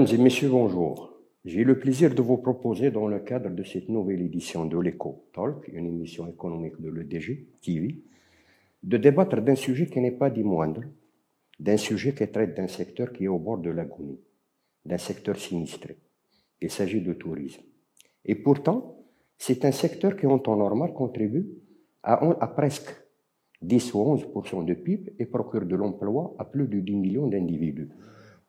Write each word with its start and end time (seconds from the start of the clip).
Mesdames 0.00 0.18
et 0.18 0.22
messieurs, 0.22 0.48
bonjour. 0.48 1.12
J'ai 1.44 1.62
le 1.62 1.78
plaisir 1.78 2.14
de 2.14 2.22
vous 2.22 2.38
proposer, 2.38 2.90
dans 2.90 3.06
le 3.06 3.18
cadre 3.18 3.50
de 3.50 3.62
cette 3.62 3.90
nouvelle 3.90 4.22
édition 4.22 4.64
de 4.64 4.78
l'Eco 4.78 5.26
Talk, 5.34 5.68
une 5.70 5.88
émission 5.88 6.26
économique 6.26 6.80
de 6.80 6.88
l'EDG 6.88 7.48
TV, 7.60 8.00
de 8.82 8.96
débattre 8.96 9.42
d'un 9.42 9.56
sujet 9.56 9.88
qui 9.88 10.00
n'est 10.00 10.16
pas 10.22 10.30
dit 10.30 10.42
moindre, 10.42 10.84
d'un 11.58 11.76
sujet 11.76 12.14
qui 12.14 12.26
traite 12.28 12.56
d'un 12.56 12.66
secteur 12.66 13.12
qui 13.12 13.24
est 13.24 13.28
au 13.28 13.38
bord 13.38 13.58
de 13.58 13.68
l'agonie, 13.68 14.18
d'un 14.86 14.96
secteur 14.96 15.36
sinistré. 15.36 15.98
Il 16.62 16.70
s'agit 16.70 17.02
de 17.02 17.12
tourisme. 17.12 17.60
Et 18.24 18.36
pourtant, 18.36 19.04
c'est 19.36 19.66
un 19.66 19.72
secteur 19.72 20.16
qui, 20.16 20.26
en 20.26 20.38
temps 20.38 20.56
normal, 20.56 20.94
contribue 20.94 21.46
à, 22.02 22.14
à 22.42 22.46
presque 22.46 22.90
10 23.60 23.92
ou 23.92 24.16
11% 24.16 24.64
de 24.64 24.72
PIB 24.72 25.12
et 25.18 25.26
procure 25.26 25.66
de 25.66 25.76
l'emploi 25.76 26.34
à 26.38 26.46
plus 26.46 26.68
de 26.68 26.80
10 26.80 26.96
millions 26.96 27.26
d'individus. 27.26 27.90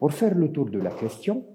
Pour 0.02 0.14
faire 0.14 0.34
le 0.34 0.52
tour 0.52 0.68
de 0.72 0.80
la 0.80 0.90
question, 0.90 1.46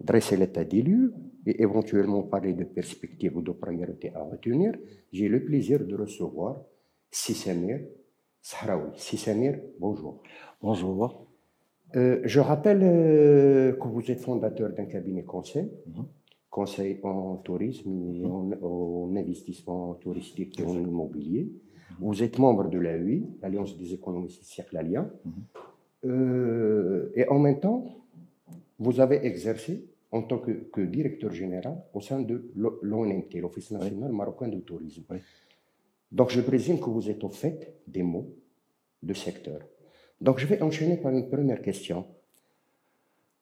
dresser 0.00 0.38
l'état 0.38 0.64
des 0.64 0.80
lieux 0.80 1.12
et 1.44 1.60
éventuellement 1.60 2.22
parler 2.22 2.54
de 2.54 2.64
perspectives 2.64 3.36
ou 3.36 3.42
de 3.42 3.50
priorités 3.52 4.10
à 4.14 4.22
retenir, 4.22 4.72
j'ai 5.12 5.28
le 5.28 5.44
plaisir 5.44 5.84
de 5.84 5.94
recevoir 5.94 6.62
Sissamir 7.10 7.80
Sahraoui. 8.40 8.92
Sissamir, 8.96 9.60
bonjour. 9.78 10.22
Bonjour. 10.62 11.26
Euh, 11.94 12.22
je 12.24 12.40
rappelle 12.40 12.80
euh, 12.82 13.72
que 13.74 13.86
vous 13.86 14.10
êtes 14.10 14.22
fondateur 14.22 14.70
d'un 14.70 14.86
cabinet 14.86 15.24
conseil, 15.24 15.70
mhm. 15.86 16.06
conseil 16.48 17.00
en 17.02 17.36
tourisme 17.36 18.14
et 18.14 18.24
en, 18.24 19.14
investissement 19.14 19.92
touristique 19.96 20.58
et 20.58 20.64
en 20.64 20.72
immobilier. 20.72 21.52
Mhm. 21.52 21.96
Vous 22.00 22.22
êtes 22.22 22.38
membre 22.38 22.70
de 22.70 22.78
l'AEI, 22.78 23.24
l'Alliance 23.42 23.76
des 23.76 23.92
économistes 23.92 24.42
circlaliens. 24.42 25.10
Mhm. 25.26 25.32
Euh, 26.04 27.10
et 27.14 27.26
en 27.28 27.38
même 27.38 27.60
temps, 27.60 27.84
vous 28.78 29.00
avez 29.00 29.24
exercé 29.26 29.86
en 30.10 30.22
tant 30.22 30.38
que, 30.38 30.80
directeur 30.82 31.32
général 31.32 31.82
au 31.92 32.00
sein 32.00 32.20
de 32.20 32.50
l'ONMT, 32.54 33.40
l'Office 33.40 33.72
national 33.72 34.12
marocain 34.12 34.48
du 34.48 34.62
tourisme. 34.62 35.02
Donc 36.12 36.30
je 36.30 36.40
présume 36.40 36.78
que 36.78 36.88
vous 36.88 37.10
êtes 37.10 37.24
au 37.24 37.30
fait 37.30 37.74
des 37.88 38.02
mots 38.02 38.36
de 39.02 39.12
secteur. 39.12 39.60
Donc 40.20 40.38
je 40.38 40.46
vais 40.46 40.62
enchaîner 40.62 40.96
par 40.98 41.12
une 41.12 41.28
première 41.28 41.60
question. 41.60 42.06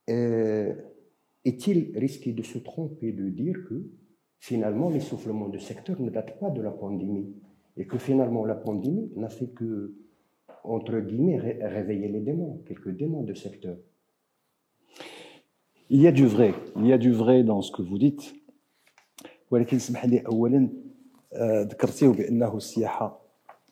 Euh, 0.09 0.75
est-il 1.45 1.97
risqué 1.99 2.33
de 2.33 2.43
se 2.43 2.59
tromper 2.59 3.13
de 3.13 3.29
dire 3.29 3.57
que 3.69 3.83
finalement 4.39 4.89
l'essoufflement 4.89 5.49
de 5.49 5.59
secteur 5.59 6.01
ne 6.01 6.11
date 6.11 6.39
pas 6.41 6.51
de 6.51 6.63
la 6.63 6.71
pandémie 6.71 7.37
et 7.77 7.87
que 7.87 7.99
finalement 7.99 8.45
la 8.47 8.55
pandémie 8.55 9.13
n'a 9.15 9.29
fait 9.29 9.49
que 9.49 9.95
entre 10.64 11.00
guillemets, 11.00 11.40
réveiller 11.62 12.10
les 12.10 12.20
démons, 12.20 12.62
quelques 12.66 12.90
démons 12.90 13.24
de 13.24 13.34
secteur. 13.34 13.78
Il 15.90 16.02
y 16.02 16.08
a 16.08 16.12
du 16.12 16.26
vrai, 16.26 16.54
il 16.76 16.86
y 16.88 16.94
a 16.94 16.98
du 16.98 17.12
vrai 17.12 17.44
dans 17.44 17.62
ce 17.62 17.72
que 17.72 17.82
vous 17.82 17.98
dites. 17.98 18.34
ولكن 19.52 19.76
اسمح 19.78 20.06
لي 20.06 20.20
اولا 20.20 20.70
ذكرتيه 21.42 22.08
بانه 22.08 22.58
السياحه 22.58 23.22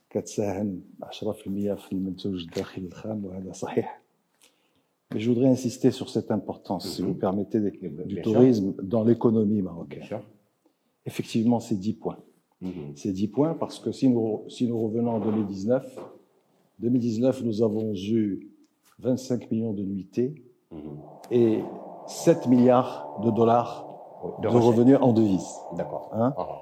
كتساهم 0.09 0.81
10% 1.03 1.09
في 1.73 1.91
المنتوج 1.91 2.43
الداخلي 2.43 2.87
الخام 2.87 3.25
وهذا 3.25 3.51
صحيح 3.51 4.01
Mais 5.13 5.19
je 5.19 5.29
voudrais 5.29 5.49
insister 5.49 5.91
sur 5.91 6.09
cette 6.09 6.31
importance, 6.31 6.95
si 6.95 7.01
vous 7.03 7.13
permettez, 7.13 7.59
du 7.61 8.21
tourisme 8.21 8.73
dans 8.81 9.03
l'économie 9.03 9.61
marocaine. 9.61 10.03
Effectivement, 11.05 11.59
c'est 11.59 11.75
10 11.75 11.93
points. 11.93 12.17
C'est 12.95 13.11
10 13.11 13.27
points 13.27 13.53
parce 13.53 13.79
que 13.79 13.91
si 13.91 14.09
nous, 14.09 14.45
si 14.49 14.67
nous 14.67 14.79
revenons 14.79 15.11
en 15.11 15.19
2019, 15.19 15.99
2019, 16.79 17.43
nous 17.43 17.61
avons 17.61 17.93
eu 17.93 18.49
25 18.99 19.51
millions 19.51 19.73
de 19.73 19.83
nuitées 19.83 20.35
mhm. 20.71 20.79
et 21.31 21.59
7 22.07 22.47
milliards 22.47 23.19
de 23.23 23.31
dollars 23.31 23.85
de, 24.41 24.47
revenus 24.47 24.97
en 25.01 25.13
devises. 25.13 25.55
D'accord. 25.77 26.09
Hein 26.13 26.33
ah. 26.37 26.61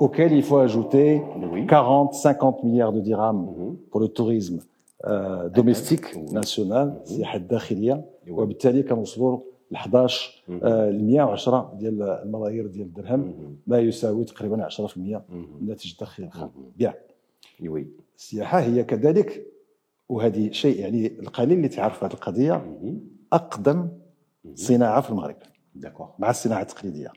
Auquel 0.00 0.32
il 0.32 0.42
faut 0.42 0.58
ajouter 0.58 1.22
40, 1.66 2.14
50 2.14 2.62
milliards 2.64 2.92
de 2.92 3.00
dirhams 3.00 3.46
mhm. 3.46 3.76
pour 3.90 4.00
le 4.00 4.08
tourisme 4.08 4.60
euh, 5.06 5.48
domestique 5.48 6.16
national, 6.32 7.02
السياحه 7.04 7.36
الداخليه 7.36 8.04
وبالتالي 8.30 8.82
كنوصلوا 8.82 9.40
ل 9.70 9.76
11 9.76 10.42
110 10.48 11.72
ديال 11.78 12.02
الملايير 12.02 12.66
ديال 12.66 12.86
الدرهم 12.86 13.34
ما 13.66 13.78
يساوي 13.78 14.24
تقريبا 14.24 14.68
10% 14.68 14.96
من 14.96 15.20
الناتج 15.60 15.92
الداخلي 15.92 16.26
الخام. 16.26 16.50
بيان. 16.76 16.94
وي. 17.62 17.86
السياحة 18.15 18.59
هي 18.59 18.83
كذلك 18.83 19.47
وهذه 20.09 20.51
شيء 20.51 20.79
يعني 20.79 21.19
القليل 21.19 21.57
اللي 21.57 21.67
تعرف 21.67 22.03
هذه 22.03 22.13
القضية 22.13 22.79
أقدم 23.33 23.89
صناعة 24.55 25.01
في 25.01 25.09
المغرب. 25.09 25.35
مع 26.19 26.29
الصناعة 26.29 26.61
التقليدية. 26.61 27.11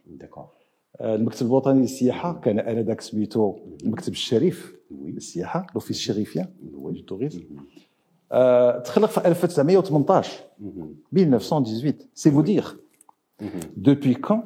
آه، 1.01 1.15
المكتب 1.15 1.47
الوطني 1.47 1.81
للسياحة 1.81 2.41
كان 2.41 2.59
آنذاك 2.59 3.01
سميتو 3.01 3.56
المكتب 3.85 4.12
الشريف 4.12 4.77
للسياحة 4.91 5.67
لوفيس 5.75 5.99
شريفيا 5.99 6.49
دو 6.62 6.93
توريزم 6.93 7.43
تخلق 8.85 9.09
في 9.09 9.29
1918 9.29 10.45
1918 11.12 12.06
سي 12.15 12.31
فو 12.31 12.41
دير 12.41 12.77
depuis 13.77 14.15
quand 14.15 14.43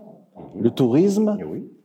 le 0.61 0.71
tourisme 0.71 1.39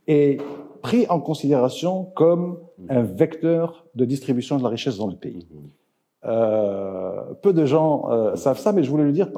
est 0.08 0.38
pris 0.86 1.04
en 1.08 1.18
considération 1.18 2.04
comme 2.14 2.58
mm. 2.78 2.86
un 2.90 3.02
vecteur 3.02 3.86
de 3.96 4.04
distribution 4.04 4.56
de 4.56 4.62
la 4.62 4.68
richesse 4.68 4.98
dans 4.98 5.08
le 5.08 5.16
pays. 5.16 5.48
Mm-hmm. 5.50 6.28
Euh, 6.28 7.34
peu 7.42 7.52
de 7.52 7.64
gens 7.66 8.08
euh, 8.10 8.36
savent 8.36 8.58
ça, 8.58 8.72
mais 8.72 8.84
je 8.84 8.90
voulais 8.90 9.04
le 9.04 9.12
dire 9.12 9.28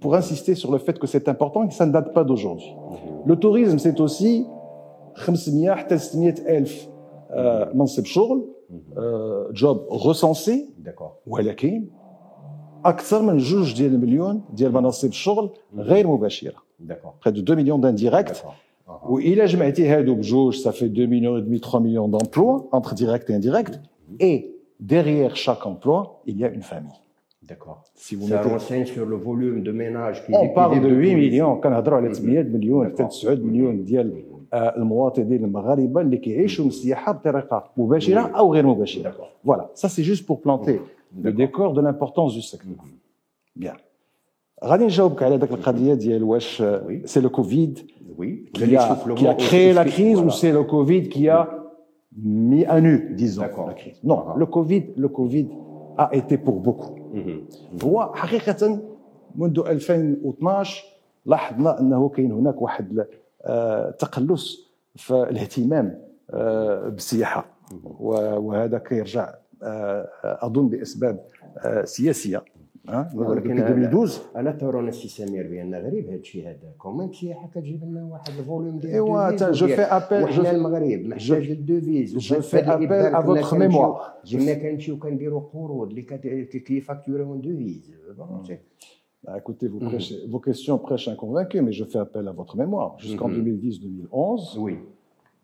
pour, 0.00 0.14
insister 0.16 0.56
sur 0.56 0.72
le 0.72 0.78
fait 0.78 0.98
que 0.98 1.06
c'est 1.06 1.28
important 1.28 1.62
et 1.64 1.68
que 1.68 1.74
ça 1.74 1.86
ne 1.86 1.92
date 1.92 2.12
pas 2.12 2.24
d'aujourd'hui. 2.24 2.66
Mm-hmm. 2.66 3.28
Le 3.28 3.36
tourisme, 3.36 3.78
c'est 3.78 4.00
aussi 4.00 4.44
500 5.24 5.52
elf 6.46 6.88
euh, 7.30 7.66
mm-hmm. 7.72 9.52
job 9.52 9.86
recensé, 9.88 10.68
d'accord, 10.78 11.18
D'accord. 16.80 17.14
Près 17.20 17.32
de 17.32 17.40
2 17.40 17.54
millions 17.54 17.78
d'indirects 17.78 18.44
وإلا 19.09 19.45
جمعتي 19.45 19.87
هادو 19.87 20.15
بجوج 20.15 20.55
ça 20.55 20.71
fait 20.71 20.89
2 20.89 21.05
millions 21.05 21.37
et 21.37 21.41
demi 21.41 21.59
3 21.59 21.79
millions 21.79 22.07
d'emplois 22.07 22.67
entre 22.71 22.93
direct 22.95 23.29
et 23.29 23.35
indirect 23.35 23.79
et 24.19 24.53
derrière 24.79 25.35
chaque 25.35 25.65
emploi, 25.65 26.21
il 26.25 26.37
y 26.37 26.45
a 26.45 26.49
une 26.49 26.61
famille. 26.61 26.99
D'accord. 27.41 27.83
Si 27.95 28.15
vous 28.15 28.27
Ça 28.27 28.41
renseigne 28.41 28.85
sur 28.85 29.05
le 29.05 29.17
volume 29.17 29.63
de 29.63 29.71
ménages 29.71 30.25
qui 30.25 30.31
On 30.33 30.49
parle 30.49 30.81
de 30.81 30.89
8 30.89 31.15
millions, 31.15 31.59
كنهضروا 31.61 31.97
على 31.97 32.13
8 32.13 32.53
مليون 32.53 32.87
حتى 32.87 33.03
9 33.03 33.35
مليون 33.35 33.83
ديال 33.83 34.23
المواطنين 34.53 35.43
المغاربه 35.45 36.01
اللي 36.01 36.17
كيعيشوا 36.17 36.65
من 36.65 36.69
السياحه 36.69 37.11
بطريقه 37.11 37.71
مباشره 37.77 38.19
او 38.21 38.53
غير 38.53 38.65
مباشره. 38.65 39.13
Voilà, 39.45 39.71
ça 39.73 39.89
c'est 39.89 40.03
juste 40.03 40.25
pour 40.25 40.41
planter 40.41 40.81
le 41.23 41.31
décor 41.31 41.73
de 41.73 41.81
l'importance 41.81 42.33
du 42.33 42.41
secteur. 42.41 42.83
Bien. 43.55 43.75
غادي 44.64 44.84
نجاوبك 44.84 45.22
على 45.22 45.36
ذاك 45.36 45.50
القضية 45.50 45.94
ديال 45.94 46.24
واش 46.24 46.62
سي 47.04 47.20
لو 47.20 47.28
كوفيد 47.30 47.78
a, 48.76 48.96
qui 49.14 49.26
a 49.26 49.34
créé 49.34 49.72
la 49.72 49.84
crise 49.84 50.18
ou 50.18 50.30
c'est 50.30 50.52
le 50.52 50.64
Covid 50.64 51.08
qui 51.08 51.28
a 51.28 51.48
mis 52.16 52.64
à 52.64 52.80
nu, 52.80 53.14
disons, 53.14 53.42
la 53.42 53.74
crise. 53.74 54.00
Non, 54.02 54.34
le 54.36 54.46
Covid, 54.46 54.86
le 54.96 55.08
Covid 55.08 55.48
a 55.96 56.10
été 56.12 56.38
pour 56.38 56.60
beaucoup. 56.60 56.94
هو 57.84 58.12
حقيقة 58.14 58.80
منذ 59.36 59.58
2012 59.58 60.84
لاحظنا 61.26 61.80
أنه 61.80 62.08
كاين 62.08 62.32
هناك 62.32 62.62
واحد 62.62 63.04
تقلص 63.98 64.72
في 64.96 65.14
الاهتمام 65.14 65.98
بالسياحة 66.88 67.46
وهذا 68.00 68.78
كيرجع 68.78 69.34
أظن 70.24 70.68
بأسباب 70.68 71.24
سياسية 71.84 72.44
ولكن 73.15 73.59
2012 73.59 74.21
الا 74.37 74.51
ترون 74.51 74.87
السي 74.87 75.07
سمير 75.07 75.47
بان 75.47 75.75
غريب 75.75 76.07
هذا 76.07 76.15
الشيء 76.15 76.49
هذا 76.49 76.73
كومون 76.77 77.09
السياحه 77.09 77.47
كتجيب 77.47 77.83
لنا 77.83 78.03
واحد 78.03 78.29
الفوليوم 78.39 78.79
ديال 78.79 78.93
ايوا 78.93 79.51
جو 79.51 79.67
في 79.67 79.81
ابل 79.81 80.23
وحنا 80.23 80.51
المغرب 80.51 80.99
محتاج 81.05 81.49
للدوفيز 81.49 82.17
جو 82.17 82.41
في 82.41 82.57
ابل 82.57 82.93
ا 82.93 83.21
فوتر 83.21 83.57
ميموار 83.57 84.01
كنا 84.31 84.53
كنمشيو 84.53 84.97
كنديروا 84.97 85.41
قروض 85.53 85.89
اللي 85.89 86.01
كيفاكتوريو 86.59 87.35
دوفيز 87.35 87.91
Écoutez, 89.37 89.69
vos, 89.69 89.79
prêchez, 89.79 90.27
vos 90.27 90.41
questions 90.41 90.77
prêchent 90.77 91.07
un 91.07 91.15
convaincu, 91.15 91.61
mais 91.61 91.71
je 91.71 91.85
fais 91.85 91.97
appel 91.97 92.27
à 92.27 92.33
votre 92.33 92.57
mémoire. 92.57 92.97
Jusqu'en 92.99 93.29
2010-2011, 93.29 94.59
oui. 94.59 94.79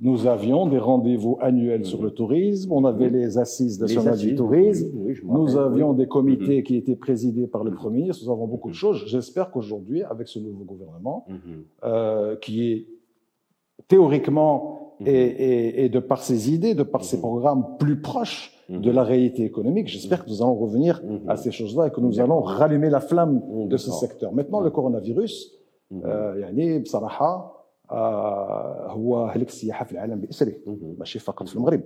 Nous 0.00 0.26
avions 0.26 0.66
des 0.66 0.78
rendez-vous 0.78 1.38
annuels 1.40 1.84
sur 1.84 2.02
le 2.02 2.10
tourisme, 2.10 2.72
on 2.72 2.84
avait 2.84 3.10
les 3.10 3.38
assises 3.38 3.80
nationales 3.80 4.18
du 4.18 4.34
tourisme, 4.34 4.90
nous 5.24 5.56
avions 5.56 5.92
des 5.92 6.08
comités 6.08 6.62
qui 6.64 6.76
étaient 6.76 6.96
présidés 6.96 7.46
par 7.46 7.62
le 7.62 7.72
Premier. 7.72 7.94
Ministre, 7.94 8.24
nous 8.24 8.32
avons 8.32 8.48
beaucoup 8.48 8.70
de 8.70 8.74
choses. 8.74 9.04
J'espère 9.06 9.52
qu'aujourd'hui, 9.52 10.02
avec 10.02 10.26
ce 10.26 10.40
nouveau 10.40 10.64
gouvernement, 10.64 11.26
euh, 11.84 12.34
qui 12.36 12.72
est 12.72 12.86
théoriquement 13.86 14.96
et, 15.06 15.88
de 15.88 15.98
par 16.00 16.22
ses 16.22 16.52
idées, 16.52 16.74
de 16.74 16.82
par 16.82 17.04
ses 17.04 17.20
programmes 17.20 17.76
plus 17.78 18.00
proches 18.00 18.52
de 18.68 18.90
la 18.90 19.04
réalité 19.04 19.44
économique, 19.44 19.86
j'espère 19.86 20.24
que 20.24 20.30
nous 20.30 20.42
allons 20.42 20.54
revenir 20.54 21.02
à 21.28 21.36
ces 21.36 21.52
choses-là 21.52 21.86
et 21.86 21.90
que 21.90 22.00
nous 22.00 22.18
allons 22.18 22.40
rallumer 22.40 22.90
la 22.90 23.00
flamme 23.00 23.68
de 23.68 23.76
ce 23.76 23.92
secteur. 23.92 24.32
Maintenant, 24.32 24.60
le 24.60 24.70
coronavirus, 24.70 25.52
euh, 26.04 26.34
آه 27.90 28.86
هو 28.90 29.24
هلك 29.26 29.48
السياحه 29.48 29.84
في 29.84 29.92
العالم 29.92 30.20
بأسره 30.20 30.52
ماشي 30.98 31.18
فقط 31.18 31.48
في 31.48 31.56
المغرب. 31.56 31.80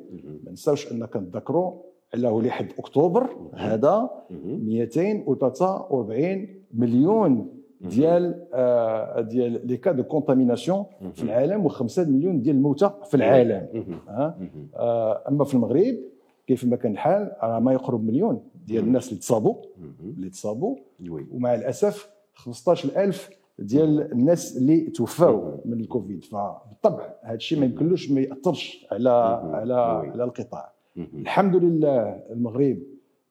ما 0.45 0.53
نساوش 0.53 0.93
ان 0.93 1.05
كنتذكروا 1.07 1.73
على 2.15 2.29
لحد 2.29 2.69
أكتوبر 2.79 3.27
هذا 3.55 4.11
243 4.31 6.47
مليون 6.75 7.55
ديال 7.81 8.47
آه 8.55 9.21
ديال 9.21 9.67
لي 9.67 9.77
كا 9.77 9.93
دو 9.93 10.03
كونتاميناسيون 10.03 10.85
في 11.15 11.23
العالم 11.23 11.69
و5 11.69 11.99
مليون 11.99 12.43
ديال 12.43 12.57
الموتى 12.57 12.91
في 13.05 13.15
العالم. 13.15 13.67
آه 14.77 15.23
أما 15.29 15.45
في 15.45 15.55
المغرب 15.55 15.97
كيف 16.47 16.65
ما 16.65 16.77
كان 16.77 16.93
الحال 16.93 17.33
راه 17.43 17.59
ما 17.61 17.73
يقرب 17.73 18.05
مليون 18.05 18.41
ديال 18.67 18.85
الناس 18.85 19.09
اللي 19.09 19.21
تصابوا 19.21 19.55
اللي 20.03 20.31
تصابوا. 20.31 20.77
ومع 21.33 21.55
الأسف 21.55 22.11
15000 22.35 23.31
ديال 23.59 24.13
الناس 24.13 24.57
اللي 24.57 24.81
توفاو 24.81 25.61
من 25.65 25.81
الكوفيد. 25.81 26.25
فبالطبع 26.25 27.15
هذا 27.23 27.35
الشيء 27.35 27.59
ما 27.61 27.67
يمكنلوش 27.67 28.11
ما 28.11 28.21
يأثرش 28.21 28.87
على 28.93 29.11
على 29.53 29.75
على 30.13 30.25
القطاع. 30.25 30.73
الحمد 30.97 31.57
لله 31.57 32.01
المغرب 32.31 32.79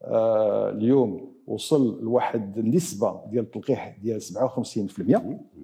آه 0.02 0.70
اليوم 0.70 1.32
وصل 1.48 2.04
لواحد 2.04 2.58
النسبة 2.58 3.22
ديال 3.32 3.44
التلقيح 3.44 3.98
ديال 4.04 4.22
57% 4.22 4.26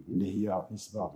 اللي 0.10 0.36
هي 0.48 0.62
نسبة 0.72 1.12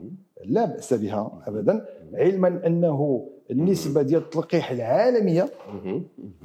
لا 0.45 0.65
بأس 0.65 0.93
بها 0.93 1.41
ابدا 1.47 1.85
علما 2.13 2.67
أنه 2.67 3.27
النسبة 3.51 4.01
ديال 4.01 4.21
التلقيح 4.21 4.71
العالمية 4.71 5.49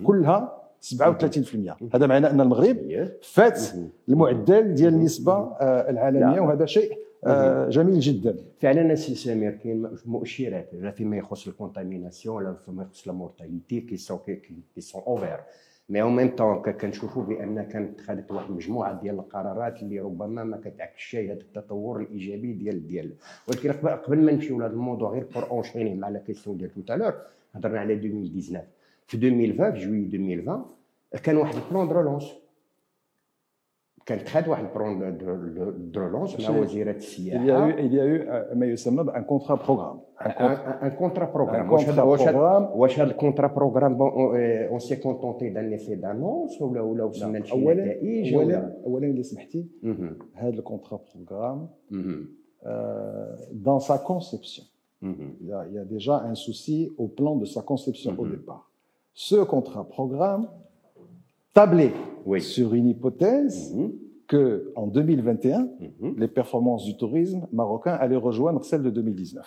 كلها 0.05 0.62
37% 0.83 1.95
هذا 1.95 2.07
معناه 2.07 2.31
أن 2.31 2.41
المغرب 2.41 3.09
فات 3.23 3.61
المعدل 4.09 4.75
ديال 4.75 4.95
النسبة 4.95 5.33
آه، 5.33 5.91
العالمية 5.91 6.41
وهذا 6.41 6.67
شيء 6.67 6.99
آه، 7.27 7.69
جميل 7.69 8.01
جدا. 8.01 8.37
فعلا 8.61 8.95
سي 8.95 9.15
سمير 9.15 9.51
كاين 9.53 9.89
مؤشرات. 10.07 10.71
فيما 10.97 11.17
يخص 11.17 11.47
الكونتاميناسيون 11.47 12.37
ولا 12.37 12.55
فيما 12.55 12.83
يخص 12.83 13.09
المورتاليتي 13.09 13.81
كي 13.81 13.97
سون 13.97 14.19
كي 14.75 14.81
سون 14.81 15.03
اوفير 15.07 15.41
مي 15.89 16.03
اون 16.03 16.17
ميم 16.17 16.37
طون 16.37 16.63
كنشوفوا 16.63 17.23
بان 17.23 17.63
كانت 17.63 18.01
اتخذت 18.01 18.31
واحد 18.31 18.51
المجموعه 18.51 19.01
ديال 19.01 19.15
القرارات 19.15 19.83
اللي 19.83 20.01
ربما 20.01 20.45
ما 20.45 20.57
كتعكسش 20.57 21.17
هذا 21.17 21.33
التطور 21.33 22.01
الإيجابي 22.01 22.53
ديال 22.53 22.87
ديال. 22.87 23.13
ولكن 23.49 23.73
قبل 23.73 24.19
ما 24.19 24.33
نمشيو 24.33 24.59
لهذا 24.59 24.73
الموضوع 24.73 25.11
غير 25.11 25.27
بور 25.35 25.51
اونشيني 25.51 25.95
مع 25.95 26.09
لا 26.09 26.19
كيسيون 26.19 26.57
ديال 26.57 26.71
توتالور 26.75 27.15
هضرنا 27.55 27.81
على 27.81 27.95
2019 27.95 28.65
في 29.12 29.18
2020 29.18 29.72
في 29.74 29.80
جويي 29.80 30.06
2020 30.06 30.66
كان 31.24 31.38
واحد 31.38 31.56
البلان 31.56 31.88
دو 31.88 31.94
رولونس 31.94 32.34
كان 34.06 34.20
خد 34.20 34.48
واحد 34.48 34.64
البلان 34.64 35.18
دو 35.92 36.00
رولونس 36.00 36.50
مع 36.50 36.60
وزيره 36.60 36.92
السياحه 36.92 37.72
il 37.72 37.94
y 37.94 38.00
a 38.00 38.04
eu 38.04 38.56
ما 38.56 38.66
يسمى 38.66 39.02
ان 39.02 39.24
كونترا 39.24 39.56
بروغرام 39.56 40.00
ان 40.84 40.90
كونترا 40.90 41.26
بروغرام 41.26 41.72
واش 41.72 41.90
هذا 41.90 42.02
واش 42.02 42.22
واش 42.76 43.00
هذا 43.00 43.12
الكونترا 43.12 43.48
بروغرام 43.48 44.02
اون 44.02 44.80
سي 44.80 44.96
كونتونتي 44.96 45.50
دان 45.50 45.74
افي 45.74 45.96
دانونس 45.96 46.62
ولا 46.62 46.82
ولا 46.82 47.04
وصلنا 47.04 47.38
لشي 47.38 47.58
نتائج 47.58 48.34
اولا 48.34 48.82
اولا 48.86 49.08
الا 49.08 49.22
سمحتي 49.22 49.68
هذا 50.34 50.50
الكونترا 50.60 51.00
بروغرام 51.16 51.68
dans 53.68 53.80
sa 53.80 53.98
conception 54.12 54.66
il 55.42 55.48
y, 55.50 55.54
a, 55.54 55.60
il 55.70 55.74
y 55.76 55.78
a 55.78 55.86
déjà 55.86 56.16
un 56.32 56.36
souci 56.36 56.78
au 56.98 57.08
plan 57.08 57.36
de 57.36 57.46
sa 57.46 57.62
conception 57.62 58.12
au 58.18 58.26
départ 58.36 58.64
ce 59.15 59.37
contrat 59.37 59.85
programme 59.89 60.49
tablait 61.53 61.93
oui. 62.27 62.41
sur 62.41 62.75
une 62.75 62.89
hypothèse 62.89 63.75
mm 63.75 63.81
-hmm. 63.81 63.91
que 64.27 64.73
en 64.77 64.87
2021, 64.87 65.61
mm 65.61 65.69
-hmm. 66.01 66.19
les 66.19 66.29
performances 66.29 66.85
du 66.85 66.97
tourisme 66.97 67.47
marocain 67.53 67.95
allaient 68.03 68.25
rejoindre 68.31 68.65
celles 68.65 68.83
de 68.83 68.91
2019. 68.91 69.47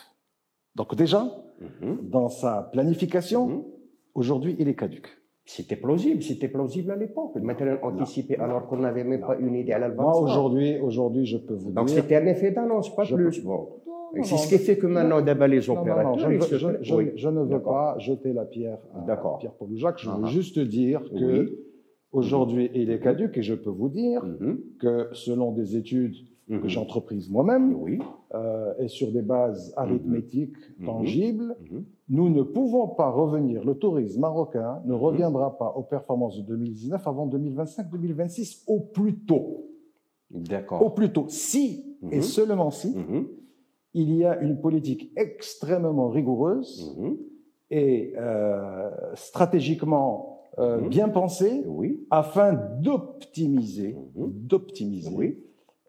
Donc 0.75 0.95
déjà, 0.95 1.21
-hmm. 1.61 2.09
dans 2.09 2.29
sa 2.29 2.69
planification, 2.73 3.47
mhm. 3.47 3.63
aujourd'hui, 4.13 4.55
il 4.59 4.67
est 4.67 4.75
caduque. 4.75 5.09
C'était 5.45 5.75
plausible, 5.75 6.23
c'était 6.23 6.47
plausible 6.47 6.89
à 6.91 6.95
l'époque. 6.95 7.35
Maintenant, 7.35 7.77
anticipé 7.83 8.35
alors 8.37 8.65
qu'on 8.67 8.77
n'avait 8.77 9.03
même 9.03 9.21
non. 9.21 9.27
pas 9.27 9.37
une 9.37 9.55
idée 9.55 9.73
à 9.73 9.79
l'album. 9.79 10.05
Moi, 10.05 10.19
aujourd'hui, 10.19 10.79
aujourd'hui, 10.79 11.25
je 11.27 11.37
peux 11.37 11.53
vous 11.53 11.71
Donc, 11.71 11.85
dire. 11.85 11.95
Donc, 11.97 12.03
c'était 12.03 12.15
un 12.15 12.25
effet 12.25 12.49
d'annonce, 12.49 12.93
pas 12.95 13.05
plus. 13.05 13.41
Peux... 13.41 13.47
Bon. 13.47 13.67
C'est 14.23 14.37
ce 14.37 14.47
qui 14.47 14.57
fait 14.57 14.77
que 14.77 14.87
maintenant, 14.87 15.21
d'abord, 15.21 15.47
les 15.47 15.69
opérateurs. 15.69 16.17
Non, 16.17 16.29
non, 16.29 16.39
je, 16.39 16.57
je, 16.57 16.67
je, 16.81 16.95
oui. 16.95 17.11
je, 17.15 17.29
ne 17.29 17.41
veux 17.41 17.61
pas 17.61 17.97
jeter 17.99 18.33
la 18.33 18.45
pierre 18.45 18.79
à 18.93 19.37
Pierre 19.39 19.53
Pauloujac. 19.53 19.97
Je 19.99 20.09
veux 20.09 20.15
uh 20.17 20.23
-huh. 20.23 20.27
juste 20.27 20.59
dire 20.59 21.01
que 21.19 21.41
oui. 21.41 21.57
aujourd'hui, 22.11 22.69
il 22.73 22.89
est 22.89 22.99
caduque 22.99 23.37
et 23.37 23.43
je 23.43 23.55
peux 23.55 23.69
vous 23.81 23.89
dire 23.89 24.23
uh 24.23 24.43
-huh. 24.43 24.57
que 24.79 25.09
selon 25.13 25.51
des 25.51 25.75
études 25.75 26.15
que 26.61 26.67
j'ai 26.67 26.79
entreprises 26.79 27.29
moi-même 27.29 27.75
oui. 27.75 27.99
euh, 28.35 28.73
et 28.83 28.87
sur 28.87 29.11
des 29.11 29.23
bases 29.23 29.73
arithmétiques 29.77 30.55
tangibles, 30.85 31.55
nous 32.07 32.29
ne 32.29 32.43
pouvons 32.43 32.87
pas 32.87 33.09
revenir. 33.09 33.63
Le 33.65 33.73
tourisme 33.75 34.21
marocain 34.21 34.81
ne 34.85 34.93
reviendra 34.93 35.57
pas 35.57 35.73
aux 35.75 35.83
performances 35.83 36.37
de 36.37 36.43
2019 36.43 37.07
avant 37.07 37.27
2025-2026 37.27 38.63
au 38.67 38.79
plus 38.79 39.15
tôt. 39.25 39.47
D'accord. 40.29 40.81
Au 40.85 40.89
plus 40.91 41.11
tôt. 41.11 41.25
Si, 41.29 41.97
et 42.11 42.21
seulement 42.21 42.69
si, 42.69 42.95
il 43.95 44.13
y 44.13 44.25
a 44.25 44.39
une 44.41 44.59
politique 44.59 45.11
extrêmement 45.15 46.09
rigoureuse 46.09 46.95
mmh. 46.97 47.11
et 47.71 48.13
euh, 48.17 48.91
stratégiquement 49.15 50.41
euh, 50.59 50.81
mmh. 50.81 50.89
bien 50.89 51.09
pensée 51.09 51.63
oui. 51.65 52.05
afin 52.11 52.53
d'optimiser, 52.81 53.95
mmh. 54.15 54.25
d'optimiser 54.27 55.15
oui. 55.15 55.39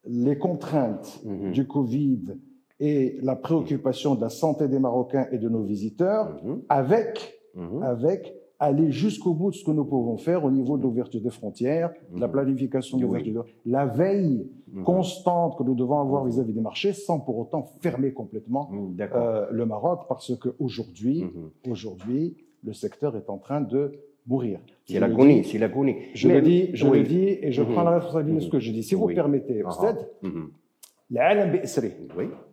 les 0.05 0.39
contraintes 0.39 1.21
du 1.53 1.67
Covid 1.67 2.37
et 2.79 3.19
la 3.23 3.35
préoccupation 3.35 4.15
de 4.15 4.21
la 4.21 4.29
santé 4.29 4.69
des 4.69 4.79
Marocains 4.79 5.27
et 5.33 5.39
de 5.39 5.49
nos 5.49 5.65
visiteurs 5.65 6.41
avec, 6.69 7.41
avec 7.83 8.35
aller 8.59 8.91
jusqu'au 8.91 9.35
bout 9.35 9.51
de 9.51 9.57
ce 9.57 9.65
que 9.65 9.71
nous 9.71 9.85
pouvons 9.85 10.17
faire 10.17 10.45
au 10.45 10.51
niveau 10.51 10.77
de 10.79 10.83
l'ouverture 10.83 11.21
des 11.21 11.31
frontières, 11.31 11.93
de 12.15 12.21
la 12.21 12.29
planification 12.29 12.97
de 12.97 13.03
l'ouverture, 13.03 13.45
la 13.67 13.87
veille 13.87 14.49
constante 14.85 15.57
que 15.59 15.63
nous 15.63 15.75
devons 15.75 16.01
avoir 16.01 16.25
vis-à-vis 16.25 16.53
des 16.53 16.61
marchés, 16.61 16.93
sans 16.93 17.21
pour 17.21 17.39
autant 17.39 17.63
fermer 17.81 18.13
complètement 18.13 18.71
euh, 19.01 19.47
le 19.51 19.67
Maroc, 19.67 20.03
parce 20.09 20.33
qu'aujourd'hui, 20.39 21.25
aujourd'hui, 21.69 22.37
le 22.65 22.73
secteur 22.73 23.17
est 23.17 23.29
en 23.31 23.39
train 23.39 23.61
de 23.61 23.93
mourir. 24.27 24.59
C'est 24.87 24.99
l'agonie, 24.99 25.45
c'est 25.45 25.59
l'agonie. 25.59 25.97
Je 26.15 26.29
le 26.29 26.41
dis, 26.43 26.71
je 26.75 26.87
oui. 26.87 26.99
le 26.99 27.05
dis, 27.05 27.29
et 27.43 27.53
je 27.53 27.63
prends 27.63 27.85
la 27.85 27.93
responsabilité 27.99 28.41
de 28.41 28.45
ce 28.47 28.51
que 28.51 28.59
je 28.59 28.73
dis. 28.73 28.83
Si 28.83 28.95
vous 28.95 29.07
permettez, 29.09 29.65
Oustad, 29.65 30.09
uh 30.23 30.29
-huh. 30.29 30.49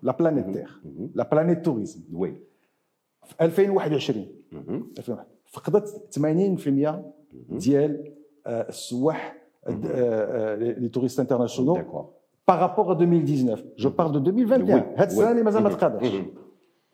la 0.03 0.13
planète 0.13 0.51
Terre, 0.51 0.81
la 1.15 1.25
planète 1.25 1.61
tourisme, 1.63 2.03
2021, 3.39 5.25
فقدت 5.53 6.17
80% 6.19 6.93
ديال 7.49 8.13
السواح 8.47 9.35
لي 9.67 10.89
توريست 10.93 11.19
انترناسيونال 11.19 11.85
par 12.51 12.55
rapport 12.59 12.89
à 12.91 12.95
2019 12.95 13.63
جو 13.77 13.89
بارل 13.89 14.23
دو 14.23 14.31
2021 14.31 14.83
هاد 14.97 15.07
السنة 15.07 15.31
اللي 15.31 15.43
مازال 15.43 15.63
ما 15.63 15.69
تقادرش 15.69 16.11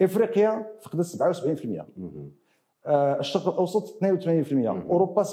افريقيا 0.01 0.67
فقدت 0.81 1.05
77% 1.05 2.87
الشرق 3.19 3.47
الأوسط 3.49 4.03
82% 4.03 4.53
أوروبا 4.89 5.23
77% 5.23 5.27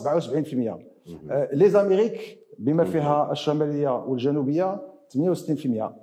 لي 1.53 1.71
زاميريك 1.71 2.39
بما 2.59 2.85
فيها 2.85 3.33
الشمالية 3.33 4.05
والجنوبية 4.05 4.81
68% 5.17 5.19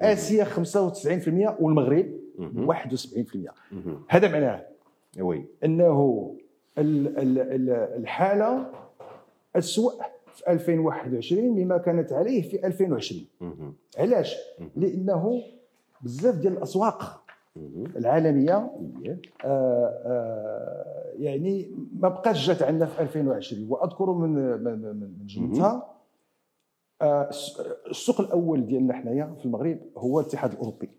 آسيا 0.02 0.46
95% 0.46 1.62
والمغرب 1.62 2.06
71% 2.68 3.52
هذا 4.10 4.32
معناه 4.32 4.66
وي 5.20 5.46
إنه 5.66 6.36
الحالة 6.78 8.72
اسوء 9.56 9.94
في 10.34 10.48
2021 10.52 11.44
مما 11.44 11.78
كانت 11.78 12.14
عليه 12.14 12.42
في 12.50 12.68
2020 12.68 13.26
علاش؟ 13.98 14.36
لأنه 14.76 15.42
بزاف 16.02 16.36
ديال 16.36 16.54
الأسواق 16.54 17.24
العالمية 17.96 18.56
آآ 18.56 18.72
آآ 19.46 21.14
يعني 21.18 21.72
ما 22.00 22.10
بقاش 22.10 22.48
جات 22.48 22.64
عندنا 22.64 22.86
في 22.86 23.02
2020 23.02 23.68
وأذكر 23.72 24.14
من 24.14 24.30
من 24.64 25.26
جملتها 25.26 25.90
السوق 27.90 28.22
الأول 28.22 28.66
ديالنا 28.66 28.94
حنايا 28.94 29.36
في 29.40 29.46
المغرب 29.46 29.80
هو 29.98 30.20
الاتحاد 30.20 30.52
الأوروبي. 30.52 30.90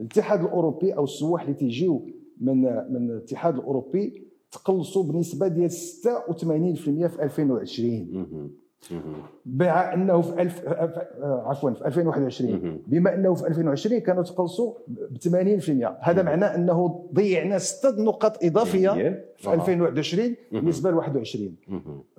الاتحاد 0.00 0.40
الأوروبي 0.40 0.92
أو 0.96 1.04
السواح 1.04 1.42
اللي 1.42 1.54
تيجيو 1.54 2.06
من 2.40 2.62
من 2.92 3.10
الاتحاد 3.10 3.54
الأوروبي 3.58 4.25
تقلصوا 4.56 5.04
بنسبة 5.04 5.48
ديال 5.48 5.70
86% 5.70 5.74
في 7.06 7.22
2020 7.22 8.50
مع 9.46 9.94
أنه 9.94 10.20
في 10.20 10.42
الف 10.42 10.62
عفوا 11.22 11.70
في 11.70 11.86
2021 11.86 12.80
بما 12.86 13.14
أنه 13.14 13.34
في 13.34 13.46
2020 13.46 14.00
كانوا 14.00 14.22
تقلصوا 14.22 14.74
ب 14.88 15.16
80% 15.18 15.86
هذا 16.00 16.22
معناه 16.22 16.54
أنه 16.54 17.08
ضيعنا 17.14 17.58
ست 17.58 17.94
نقاط 17.98 18.44
إضافية 18.44 18.90
في 19.36 19.54
2021 19.54 20.34
بالنسبة 20.52 20.90
ل 20.90 20.94
21 20.94 21.56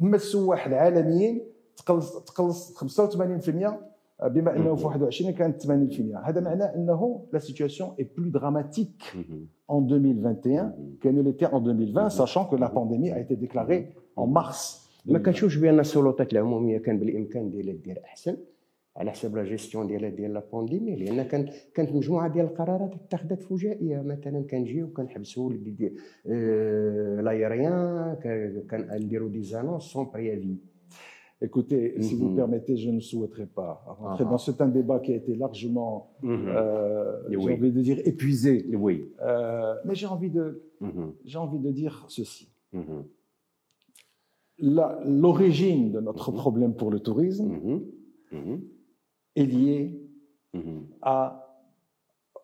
أما 0.02 0.16
السواح 0.16 0.68
العالميين 0.68 1.42
تقلص 1.78 2.18
تقلص 2.18 2.84
85% 2.84 3.68
بما 4.24 4.56
إنه 4.56 4.76
في 4.76 4.86
21 4.86 5.32
كانت 5.32 5.64
80% 5.64 5.68
هذا 6.24 6.42
معناه 6.42 6.76
إنه 6.76 7.26
لا 7.34 7.40
سيتوياسيون 7.40 7.90
est 8.00 8.06
plus 8.20 8.32
dramatique 8.32 9.18
en 9.68 9.82
2021 9.82 10.74
qu'elle 11.02 11.16
ne 11.16 11.22
l'était 11.22 11.46
en 11.46 11.60
2020 11.60 12.10
sachant 12.10 12.46
que 12.46 12.56
la 12.56 12.70
pandémie 12.70 13.12
a 13.12 13.20
été 13.20 13.36
déclarée 13.36 13.94
en 14.16 14.28
mars 14.28 14.84
ما 15.06 15.20
كنشوفش 15.20 15.56
بان 15.58 15.80
السلطات 15.80 16.34
العموميه 16.34 16.78
كان 16.78 17.00
بالإمكان 17.00 17.50
ديالها 17.50 17.74
دير 17.74 18.02
أحسن 18.06 18.38
على 18.98 19.12
حسب 19.12 19.36
لا 19.36 19.44
جيستيون 19.44 19.88
ديالها 19.88 20.10
ديال 20.10 20.34
لا 20.34 20.44
بانديمي 20.54 20.96
لأن 20.96 21.24
كان 21.24 21.50
كانت 21.74 21.92
مجموعة 21.92 22.34
ديال 22.34 22.46
القرارات 22.46 22.92
اتخذت 22.94 23.42
فجائيه 23.44 24.02
مثلا 24.02 24.44
كنجيو 24.44 24.88
كنحبسوا 24.94 25.54
لايريان 27.22 28.16
كنديروا 28.72 29.30
دي 29.30 29.44
زانونس 29.44 29.84
سون 29.84 30.10
بريافي 30.14 30.56
Écoutez, 31.40 32.02
si 32.02 32.16
vous 32.16 32.30
mhm. 32.30 32.36
permettez, 32.36 32.78
je 32.78 32.90
ne 32.90 33.00
souhaiterais 33.00 33.46
pas 33.46 33.84
rentrer 34.00 34.24
ah. 34.26 34.32
dans 34.32 34.40
c'est 34.40 34.60
un 34.60 34.68
débat 34.68 35.00
qui 35.00 35.12
a 35.12 35.16
été 35.16 35.36
largement, 35.36 36.16
mhm. 36.24 36.48
euh, 36.48 37.30
j'ai 37.30 37.38
envie 37.38 37.72
de 37.72 37.82
dire, 37.82 38.00
épuisé. 38.06 38.66
Oui. 38.76 39.12
Euh, 39.22 39.76
mais 39.86 39.94
j'ai 39.94 40.08
envie 40.08 40.32
de, 40.32 40.64
mhm. 40.82 41.14
j'ai 41.26 41.38
envie 41.38 41.60
de 41.60 41.72
dire 41.72 42.06
ceci. 42.08 42.50
L'origine 44.60 45.92
de 45.92 46.00
notre 46.00 46.32
problème 46.32 46.74
pour 46.74 46.90
le 46.90 47.00
tourisme 47.00 47.82
est 49.36 49.46
liée 49.46 50.02
à, 51.04 51.62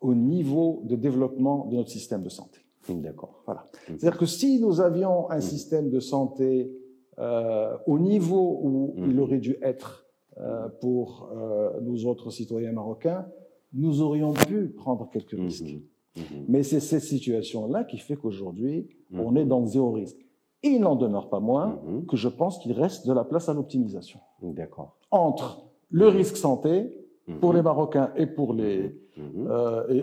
au 0.01 0.13
niveau 0.13 0.83
de 0.85 0.95
développement 0.95 1.65
de 1.65 1.77
notre 1.77 1.89
système 1.89 2.21
de 2.21 2.29
santé. 2.29 2.59
D'accord. 2.89 3.41
Voilà. 3.45 3.65
C'est-à-dire 3.87 4.17
que 4.17 4.27
si 4.27 4.59
nous 4.59 4.81
avions 4.81 5.31
un 5.31 5.39
système 5.39 5.89
de 5.89 5.99
santé 5.99 6.71
euh, 7.19 7.77
au 7.85 7.99
niveau 7.99 8.59
où 8.61 8.95
il 8.97 9.13
mhm. 9.13 9.19
aurait 9.19 9.39
dû 9.39 9.57
être 9.61 10.05
euh, 10.39 10.67
pour 10.81 11.29
euh, 11.35 11.79
nous 11.81 12.07
autres 12.07 12.31
citoyens 12.31 12.71
marocains, 12.71 13.27
nous 13.73 14.01
aurions 14.01 14.33
pu 14.33 14.69
prendre 14.69 15.09
quelques 15.11 15.33
mhm. 15.33 15.45
risques. 15.45 15.75
Mhm. 16.15 16.45
Mais 16.47 16.63
c'est 16.63 16.79
cette 16.79 17.03
situation-là 17.03 17.83
qui 17.83 17.97
fait 17.97 18.15
qu'aujourd'hui, 18.15 18.89
on 19.11 19.35
est 19.35 19.45
dans 19.45 19.65
zéro 19.65 19.91
risque. 19.91 20.17
il 20.63 20.79
n'en 20.79 20.95
demeure 20.95 21.29
pas 21.29 21.39
moins 21.39 21.79
que 22.07 22.17
je 22.17 22.29
pense 22.29 22.57
qu'il 22.59 22.71
reste 22.71 23.07
de 23.07 23.13
la 23.13 23.23
place 23.23 23.49
à 23.49 23.53
l'optimisation. 23.53 24.19
D'accord. 24.41 24.97
Entre 25.11 25.65
le 25.89 26.07
risque 26.07 26.37
santé 26.37 26.95
pour 27.39 27.53
les 27.53 27.61
Marocains 27.61 28.11
et 28.15 28.25
pour 28.25 28.53
les 28.53 28.95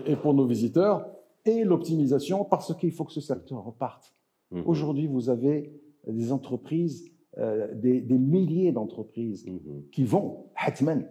et, 0.06 0.16
pour 0.16 0.34
nos 0.34 0.46
visiteurs 0.46 1.08
et 1.44 1.64
l'optimisation 1.64 2.44
parce 2.44 2.74
qu'il 2.76 2.92
faut 2.92 3.04
que 3.04 3.12
ce 3.12 3.20
secteur 3.20 3.64
reparte. 3.64 4.14
Aujourd'hui, 4.64 5.06
vous 5.06 5.30
avez 5.30 5.79
des 6.06 6.32
entreprises, 6.32 7.10
euh, 7.38 7.68
des, 7.74 8.18
milliers 8.18 8.72
d'entreprises 8.72 9.46
mhm. 9.46 9.84
qui 9.92 10.04
vont, 10.04 10.46
Hatman, 10.56 11.06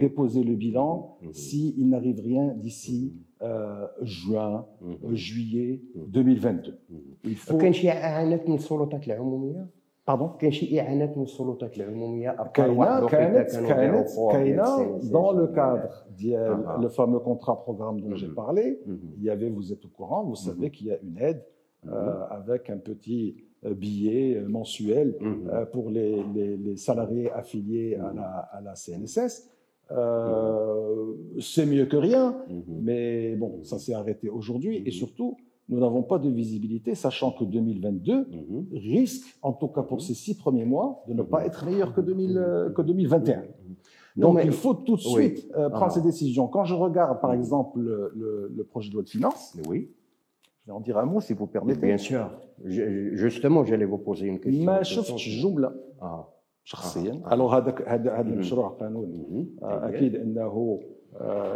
déposer 0.00 0.44
le 0.44 0.54
bilan 0.54 1.16
mhm. 1.22 1.28
Mhm. 1.28 1.34
s'il 1.34 1.88
n'arrive 1.88 2.20
rien 2.20 2.48
d'ici 2.48 3.14
euh, 3.42 3.86
juin, 4.02 4.66
euh, 4.82 5.14
juillet 5.14 5.82
2022. 5.94 6.78
Il 7.24 7.36
faut... 7.36 7.54
Pardon? 10.04 10.32
dans 15.10 15.32
le 15.32 15.48
cadre 15.48 16.06
du 16.16 16.34
ah, 16.36 16.78
ah. 16.80 16.88
fameux 16.90 17.18
contrat 17.18 17.60
programme 17.60 18.00
dont 18.00 18.14
j'ai 18.14 18.28
parlé, 18.28 18.78
il 19.16 19.24
y 19.24 19.30
avait, 19.30 19.48
vous 19.48 19.72
êtes 19.72 19.84
au 19.84 19.88
courant, 19.88 20.22
vous 20.22 20.36
savez 20.36 20.70
qu'il 20.70 20.86
y 20.86 20.92
a 20.92 20.98
une 21.02 21.18
aide 21.18 21.42
euh, 21.92 22.24
avec 22.30 22.68
un 22.70 22.78
petit 22.78 23.36
euh, 23.64 23.74
billet 23.74 24.36
euh, 24.36 24.48
mensuel 24.48 25.16
mhm. 25.20 25.66
pour 25.72 25.90
les, 25.90 26.22
les, 26.34 26.76
salariés 26.76 27.30
affiliés 27.30 27.94
à, 27.96 28.12
la, 28.12 28.48
à 28.52 28.60
la 28.60 28.74
CNSS. 28.74 29.48
c'est 31.40 31.66
mieux 31.66 31.86
que 31.86 31.96
rien, 31.96 32.36
mhm. 32.48 32.62
mais 32.82 33.36
bon, 33.36 33.62
ça 33.62 33.78
s'est 33.78 33.94
arrêté 33.94 34.28
aujourd'hui. 34.28 34.78
Et 34.78 34.86
mhm. 34.86 34.90
surtout, 34.90 35.36
nous 35.68 35.78
n'avons 35.78 36.02
pas 36.02 36.18
de 36.18 36.28
visibilité, 36.28 36.94
sachant 36.94 37.30
que 37.30 37.44
2022 37.44 38.26
risque, 38.72 39.36
en 39.42 39.52
tout 39.52 39.68
cas 39.68 39.82
pour 39.82 40.00
ces 40.02 40.14
six 40.14 40.36
premiers 40.36 40.64
mois, 40.64 41.04
de 41.08 41.14
ne 41.14 41.22
pas 41.22 41.44
être 41.46 41.64
meilleur 41.66 41.92
que, 41.92 42.00
2000, 42.00 42.72
que 42.74 42.82
2021. 42.82 43.44
Donc 44.16 44.40
il 44.42 44.52
faut 44.52 44.74
tout 44.74 44.96
de 44.96 45.00
suite 45.00 45.48
prendre 45.52 45.82
ah. 45.82 45.90
ces 45.90 46.02
décisions. 46.02 46.46
Quand 46.48 46.64
je 46.64 46.74
regarde, 46.74 47.20
par 47.20 47.32
exemple, 47.32 47.80
le, 47.80 48.50
le, 48.54 48.64
projet 48.64 48.88
de 48.90 48.94
loi 48.94 49.02
de 49.02 49.08
finances, 49.08 49.56
oui. 49.68 49.90
Je 50.66 50.72
vais 50.72 50.76
en 50.76 50.80
dire 50.80 50.98
un 50.98 51.04
mot 51.06 51.20
si 51.20 51.32
vous 51.32 51.46
permettez. 51.46 51.86
Bien 51.86 51.96
sûr. 51.96 52.28
justement, 52.64 53.62
j'allais 53.64 53.84
vous 53.84 53.98
poser 53.98 54.26
une 54.26 54.40
question. 54.40 54.64
ما 54.66 54.82
شفتش 54.82 55.42
جملة 55.42 55.72
آه. 56.02 56.28
شخصيا 56.64 57.22
آه. 57.26 57.34
ألو 57.34 57.46
هذا 57.46 57.74
هذا 57.86 58.20
المشروع 58.20 58.68
قانون 58.68 59.56
أكيد 59.62 60.16
إنه 60.16 60.80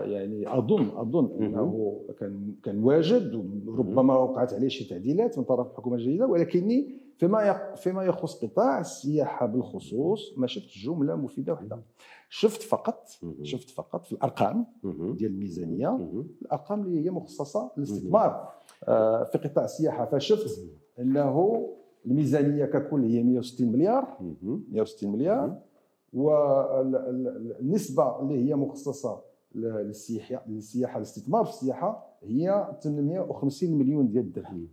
يعني 0.04 0.58
اظن 0.58 0.88
أظن 0.96 1.42
إنه 1.42 2.00
كان 2.18 2.54
كان 2.62 2.84
واجد 2.84 3.34
وربما 3.66 4.16
وقعت 4.16 4.52
عليه 4.54 4.68
شي 4.68 4.88
تعديلات 4.88 5.38
من 5.38 5.44
طرف 5.44 5.70
الحكومة 5.70 5.96
الجديدة 5.96 6.26
ولكني 6.26 7.00
فيما 7.18 7.74
فيما 7.74 8.04
يخص 8.04 8.44
قطاع 8.44 8.80
السياحة 8.80 9.46
بالخصوص 9.46 10.34
ما 10.36 10.46
شفتش 10.46 10.84
جملة 10.84 11.16
مفيدة 11.16 11.52
واحدة 11.52 11.82
شفت 12.28 12.62
فقط 12.62 13.08
شفت 13.42 13.70
فقط 13.70 14.06
في 14.06 14.12
الارقام 14.12 14.66
ديال 14.84 15.30
الميزانية 15.30 15.96
الأرقام 16.42 16.82
اللي 16.82 17.04
هي 17.04 17.10
مخصصة 17.10 17.72
للاستثمار 17.76 18.30
آه، 18.30 18.52
في 19.32 19.38
قطاع 19.44 19.64
السياحة 19.64 20.04
فشفت 20.04 20.60
إنه 20.98 21.66
الميزانية 22.06 22.64
ككل 22.64 23.04
هي 23.04 23.22
160 23.22 23.72
مليار. 23.72 24.16
160 24.70 25.12
مليار. 25.12 25.58
والنسبة 26.12 28.20
اللي 28.20 28.48
هي 28.48 28.54
مخصصه 28.56 29.22
للسياحة 29.54 30.96
الاستثمار 30.96 31.44
في 31.44 31.50
السياحة 31.50 32.16
هي 32.22 32.76
850 32.82 33.78
مليون 33.78 34.08
ديال 34.08 34.24
الدرهم. 34.24 34.68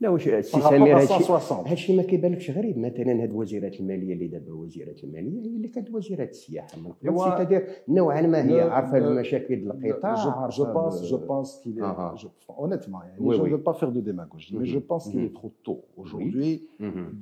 لا 0.00 0.08
واش 0.08 0.28
السي 0.28 0.60
سمير 0.60 0.98
هادشي 0.98 1.72
الشيء 1.72 1.96
ما 1.96 2.02
كيبانلكش 2.02 2.50
غريب 2.50 2.78
مثلا 2.78 3.22
هاد 3.22 3.32
وزيرات 3.32 3.80
الماليه 3.80 4.12
اللي 4.12 4.26
دابا 4.26 4.52
وزيرات 4.52 5.04
الماليه 5.04 5.42
هي 5.42 5.56
اللي 5.56 5.68
كانت 5.68 5.90
وزيره 5.90 6.24
السياحه 6.24 6.78
من 6.78 6.92
قبل 6.92 7.20
سيتادير 7.20 7.66
نوعا 7.88 8.20
ما 8.20 8.48
هي 8.48 8.60
عارفه 8.60 8.98
المشاكل 8.98 9.54
القطاع 9.54 10.48
جو 10.48 10.64
بونس 10.64 11.02
جو 11.02 11.16
بونس 11.16 11.60
كيل 11.64 11.82
honnêtement 12.48 13.04
يعني 13.04 13.36
je 13.36 13.42
ne 13.42 13.48
veux 13.48 13.62
pas 13.62 13.74
faire 13.74 13.92
de 13.92 14.00
démagogie 14.00 14.56
mais 14.58 14.66
je 14.66 14.78
pense 14.78 15.08
qu'il 15.10 15.24
est 15.24 15.34
trop 15.34 15.52
tôt 15.64 15.80
aujourd'hui 15.96 16.68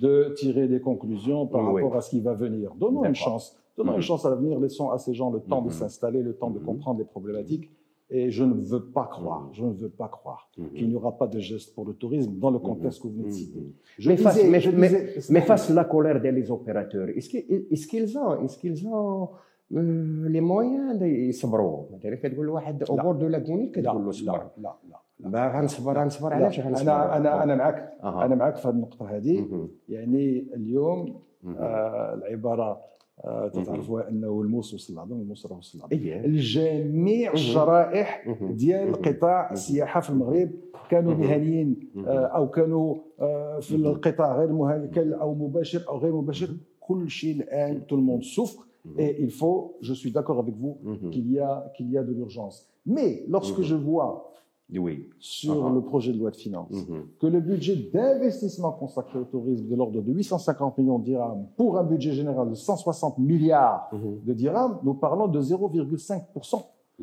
de 0.05 0.35
tirer 0.41 0.67
des 0.69 0.81
conclusions 0.81 1.47
par 1.47 1.63
rapport 1.67 1.97
à 1.97 2.01
ce 2.01 2.11
qui 2.11 2.21
va 2.21 2.35
venir 2.35 2.75
donnons 2.75 3.05
une 3.05 3.21
chance 3.27 3.47
donnons 3.79 3.95
une 4.01 4.09
chance 4.11 4.23
à 4.27 4.31
l'avenir 4.31 4.59
laissons 4.67 4.89
à 4.91 4.99
ces 5.05 5.15
gens 5.15 5.31
le 5.31 5.41
temps 5.51 5.63
de 5.63 5.71
s'installer 5.79 6.23
le 6.31 6.35
temps 6.41 6.53
de 6.57 6.61
comprendre 6.71 6.99
les 7.03 7.09
problématiques 7.15 7.67
et 8.11 8.31
je 8.31 8.45
ne 8.45 8.55
veux 8.55 8.85
pas 8.85 9.07
croire, 9.07 9.45
mm. 9.45 9.55
je 9.55 9.65
ne 9.65 9.73
veux 9.73 9.89
pas 9.89 10.09
croire 10.09 10.49
mm-hmm. 10.59 10.73
qu'il 10.75 10.89
n'y 10.89 10.95
aura 10.95 11.17
pas 11.17 11.27
de 11.27 11.41
geste 11.41 11.75
pour 11.75 11.85
le 11.87 11.95
tourisme 11.95 12.39
dans 12.39 12.51
le 12.51 12.59
mm-hmm. 12.59 12.63
contexte 12.63 13.03
que 13.03 13.09
vous 13.09 13.15
venez 13.15 13.29
de 13.29 13.33
citer. 13.33 13.61
Mm-hmm. 13.61 14.09
mais, 14.09 14.17
face, 14.17 14.45
mais, 14.45 14.91
mais, 15.31 15.41
face 15.41 15.71
à 15.71 15.75
la 15.75 15.85
colère 15.85 16.21
des 16.21 16.51
opérateurs, 16.51 17.09
est-ce 17.09 17.87
qu'ils 17.87 18.19
ont, 18.19 18.43
est-ce 18.43 18.59
qu'ils 18.59 18.87
ont 18.87 19.31
euh, 19.73 20.29
les 20.29 20.41
moyens 20.41 21.03
يصبروا 21.03 21.87
مثلا 21.93 22.15
كتقول 22.15 22.47
لواحد 22.47 22.85
au 22.85 22.97
bord 22.97 23.15
de 23.15 23.27
la 23.27 23.41
Garonne 23.41 23.71
كتقول 23.73 24.05
له 24.05 24.11
صبر 24.11 24.33
لا 24.33 24.51
لا 24.59 24.99
لا 25.21 25.29
لا 25.29 25.59
غنصبر 25.59 25.99
غنصبر 25.99 26.33
علاش 26.33 26.61
غنصبر 26.61 26.93
انا 26.93 27.17
انا 27.17 27.43
انا 27.43 27.55
معك 27.55 27.93
انا 28.03 28.35
معك 28.35 28.57
في 28.57 28.69
هذه 28.69 28.73
النقطه 28.73 29.17
هذه 29.17 29.69
يعني 29.89 30.47
اليوم 30.55 31.21
آه 31.59 32.15
العباره 32.15 32.81
آه، 33.26 33.48
تعرفوا 33.48 34.10
أنه 34.10 34.42
الموس 34.42 34.74
وصل 34.74 34.94
العظم 34.94 35.22
الموس 35.22 35.46
راه 35.46 35.58
وصل 35.58 35.78
العظم 35.78 35.96
الجميع 36.26 37.34
الشرائح 37.34 38.28
ديال 38.42 38.94
قطاع 38.94 39.52
السياحة 39.52 40.00
في 40.02 40.10
المغرب 40.10 40.50
كانوا 40.90 41.14
مهنيين 41.14 41.90
آه، 41.98 42.26
أو 42.26 42.50
كانوا 42.50 42.96
آه، 43.20 43.60
في 43.60 43.76
القطاع 43.76 44.40
غير 44.40 44.52
مهني 44.52 45.16
أو 45.22 45.36
مباشر 45.36 45.90
أو 45.90 45.98
غير 45.98 46.16
مباشر 46.16 46.50
كل 46.80 47.10
شيء 47.10 47.36
الآن 47.36 47.88
تو 47.88 47.96
الموند 47.96 48.24
سوفر 48.24 48.70
et 48.98 49.18
il 49.20 49.30
faut 49.30 49.78
je 49.82 49.94
suis 49.94 50.12
d'accord 50.12 50.40
avec 50.40 50.56
vous 50.56 50.78
qu'il 51.12 51.32
y 51.32 51.40
a 51.40 51.72
qu'il 51.76 51.92
y 51.92 51.98
a 51.98 52.04
de 52.04 52.14
l'urgence. 52.14 52.58
Mais 52.86 53.24
lorsque 53.28 53.62
je 53.62 53.76
vois 53.76 54.32
oui. 54.73 55.11
sur 55.19 55.55
uh-huh. 55.55 55.75
le 55.75 55.81
projet 55.83 56.13
de 56.13 56.19
loi 56.19 56.31
de 56.31 56.37
finances, 56.37 56.73
mm-hmm. 56.73 57.19
que 57.21 57.27
le 57.27 57.41
budget 57.41 57.77
d'investissement 57.93 58.73
consacré 58.73 59.19
au 59.19 59.25
tourisme 59.25 59.69
de 59.69 59.77
l'ordre 59.77 60.01
de 60.01 60.13
850 60.13 60.79
millions 60.79 60.99
de 60.99 61.05
dirhams 61.05 61.47
pour 61.57 61.79
un 61.79 61.85
budget 61.85 62.13
général 62.13 62.51
de 62.51 62.55
160 62.55 63.19
milliards 63.19 63.91
mm-hmm. 63.93 64.25
de 64.25 64.33
dirhams, 64.33 64.79
nous 64.83 64.95
parlons 64.95 65.29
de 65.29 65.41
0,5% 65.41 66.63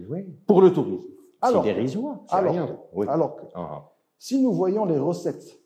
oui. 0.09 0.25
pour 0.47 0.61
le 0.61 0.73
tourisme. 0.73 1.05
C'est 1.43 1.61
dérisoire, 1.61 2.19
alors, 2.29 2.53
rien. 2.53 2.77
Oui. 2.93 3.07
alors 3.09 3.35
que, 3.35 3.45
uh-huh. 3.45 3.81
si 4.17 4.41
nous 4.41 4.53
voyons 4.53 4.85
les 4.85 4.99
recettes 4.99 5.57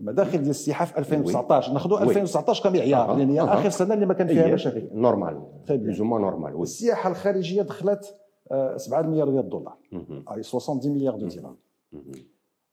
مداخل 0.00 0.38
ديال 0.38 0.50
السياحه 0.50 0.84
في 0.84 0.98
2019 0.98 1.72
ناخذوا 1.72 2.02
2019 2.02 2.62
كمعيار 2.62 3.16
لان 3.16 3.30
هي 3.30 3.40
اخر 3.40 3.70
سنه 3.70 3.94
اللي 3.94 4.06
ما 4.06 4.14
كان 4.14 4.26
فيها 4.26 4.54
مشاكل 4.54 4.88
نورمال 4.92 5.42
بلوز 5.68 6.02
نورمال 6.02 6.62
السياحه 6.62 7.10
الخارجيه 7.10 7.62
دخلت 7.62 8.16
7 8.77 9.01
مليار 9.01 9.29
ديال 9.29 9.43
الدولار 9.43 9.77
أي 10.33 10.43
70 10.43 10.79
مليار 10.85 11.15
دو 11.15 11.27
درهم 11.27 11.55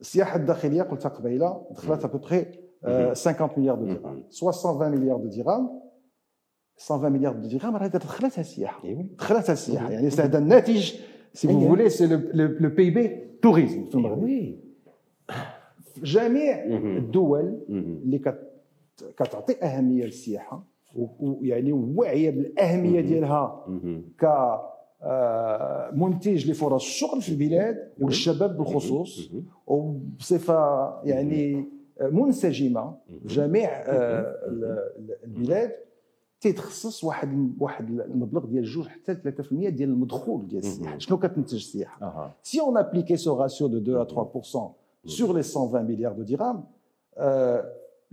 السياحة 0.01 0.37
الداخلية 0.37 0.83
قلتها 0.83 1.09
قبيلة 1.09 1.67
دخلت 1.71 2.05
ابوبخي 2.05 2.45
50 2.85 3.49
مليار 3.57 3.77
دو 3.77 3.85
درهم 3.85 4.23
120 4.43 4.91
مليار 4.91 5.17
دو 5.17 5.29
درهم 5.29 5.81
120 6.89 7.13
مليار 7.13 7.33
درهم 7.33 7.77
راه 7.77 7.87
دخلتها 7.87 8.41
السياحة. 8.41 8.87
دخلتها 9.19 9.53
السياحة. 9.53 9.91
يعني 9.91 10.09
هذا 10.09 10.39
الناتج 10.39 10.95
سي 11.33 11.49
فو 11.49 11.61
فولي 11.69 11.89
سي 11.89 12.07
لو 12.07 12.69
بي 12.69 12.91
بي 12.91 13.27
توريزم 13.43 13.85
في 13.85 13.95
المغرب 13.95 14.21
جميع 16.03 16.65
الدول 16.97 17.61
اللي 17.69 18.19
كتعطي 19.17 19.53
أهمية 19.63 20.05
للسياحة 20.05 20.65
ويعني 20.97 21.73
واعيه 21.73 22.31
بالأهمية 22.31 23.01
ديالها 23.01 23.67
ك 24.21 24.25
منتج 25.93 26.51
لفرص 26.51 26.83
الشغل 26.85 27.23
في 27.23 27.29
البلاد 27.29 27.93
وللشباب 28.01 28.57
بالخصوص. 28.57 29.31
وبصفة 29.67 30.93
يعني 31.05 31.65
منسجمة 32.01 32.95
جميع 33.25 33.71
آه، 33.71 34.35
البلاد 35.25 35.73
تيتخصص 36.41 37.05
واحد 37.05 37.53
واحد 37.61 37.91
المبلغ 37.91 38.47
ديال 38.47 38.65
جوج 38.65 38.87
حتى 38.87 39.15
3% 39.15 39.69
ديال 39.69 39.89
المدخول 39.89 40.49
ديال 40.49 40.63
السياحة. 40.63 40.99
شنو 40.99 41.19
كتنتج 41.19 41.55
السياحة؟ 41.55 42.01
سي 42.43 42.61
اون 42.61 42.77
ابليكي 42.79 43.17
سو 43.17 43.37
راسيو 43.43 43.67
دو 43.67 43.79
2 43.79 44.01
à 44.01 44.05
3% 44.05 44.75
sur 45.07 45.33
les 45.33 45.43
120 45.43 45.83
milliards 45.85 46.15
de 46.15 46.25
dirhams 46.25 46.63
euh, 47.19 47.63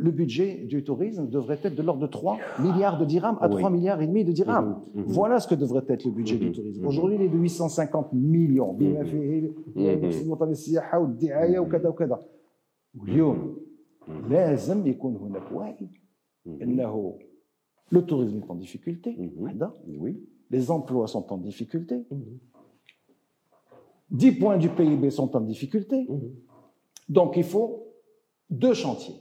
le 0.03 0.11
budget 0.11 0.65
du 0.65 0.83
tourisme 0.83 1.29
devrait 1.29 1.59
être 1.63 1.75
de 1.75 1.81
l'ordre 1.81 2.01
de 2.01 2.07
3 2.07 2.37
milliards 2.59 2.99
de 2.99 3.05
dirhams 3.05 3.37
à 3.39 3.47
3 3.47 3.69
milliards 3.69 4.01
et 4.01 4.07
demi 4.07 4.25
de 4.25 4.33
dirhams. 4.33 4.81
Mhm. 4.93 5.01
Mhm. 5.01 5.03
Voilà 5.07 5.39
ce 5.39 5.47
que 5.47 5.55
devrait 5.55 5.85
être 5.87 6.03
le 6.03 6.11
budget 6.11 6.37
du 6.37 6.47
mhm. 6.47 6.51
tourisme. 6.51 6.85
Aujourd'hui, 6.85 7.15
il 7.15 7.21
est 7.21 7.29
de 7.29 7.37
850 7.37 8.11
millions. 8.11 8.73
Le 17.89 18.01
tourisme 18.01 18.41
est 18.45 18.51
en 18.51 18.55
difficulté. 18.55 19.17
Les 20.51 20.69
emplois 20.69 21.07
sont 21.07 21.31
en 21.31 21.37
difficulté. 21.37 22.05
10 24.11 24.31
points 24.33 24.57
du 24.57 24.67
PIB 24.67 25.09
sont 25.11 25.33
en 25.33 25.39
difficulté. 25.39 26.05
Donc 27.07 27.37
il 27.37 27.45
faut 27.45 27.87
deux 28.49 28.73
chantiers 28.73 29.15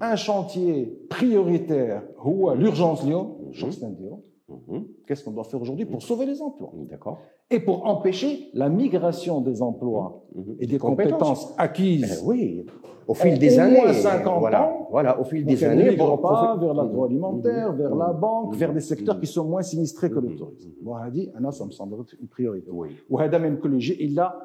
un 0.00 0.16
chantier 0.16 1.06
prioritaire, 1.08 2.02
ou 2.24 2.50
l'urgence 2.50 3.04
Lyon, 3.04 3.36
mhm. 3.52 4.56
mhm. 4.68 4.84
qu'est-ce 5.06 5.24
qu'on 5.24 5.32
doit 5.32 5.44
faire 5.44 5.60
aujourd'hui 5.60 5.86
pour 5.86 6.02
sauver 6.02 6.26
les 6.26 6.40
emplois 6.40 6.72
D'accord. 6.88 7.18
Et 7.50 7.60
pour 7.60 7.86
empêcher 7.86 8.50
la 8.54 8.68
migration 8.68 9.40
des 9.40 9.62
emplois 9.62 10.24
mhm. 10.34 10.56
et 10.60 10.66
des 10.66 10.78
compétences, 10.78 11.54
acquises. 11.58 12.22
Eh 12.32 12.64
au 13.08 13.14
eh, 13.14 13.22
fil 13.22 13.38
des 13.38 13.58
années. 13.58 13.80
Au 13.80 13.84
Moins 13.84 13.92
50 13.94 14.26
ans, 14.26 14.86
voilà, 14.90 15.18
au 15.18 15.24
fil 15.24 15.44
des 15.44 15.64
années. 15.64 15.90
Le 15.92 16.20
pas 16.20 16.56
vers 16.60 16.74
l'agroalimentaire, 16.74 17.72
vers 17.72 17.94
la 17.94 18.12
banque, 18.12 18.54
vers 18.54 18.72
des 18.72 18.80
secteurs 18.80 19.18
qui 19.18 19.26
sont 19.26 19.44
moins 19.44 19.62
sinistrés 19.62 20.10
que 20.10 20.18
le 20.18 20.36
tourisme. 20.36 20.70
dit, 21.10 21.30
ça 21.50 21.64
me 21.64 21.70
semble 21.70 22.00
être 22.02 22.14
une 22.20 22.28
priorité. 22.28 22.70
Oui. 22.70 22.90
même 23.10 23.58
que 23.58 23.68
le 23.68 23.78
il 23.78 24.20
a, 24.20 24.38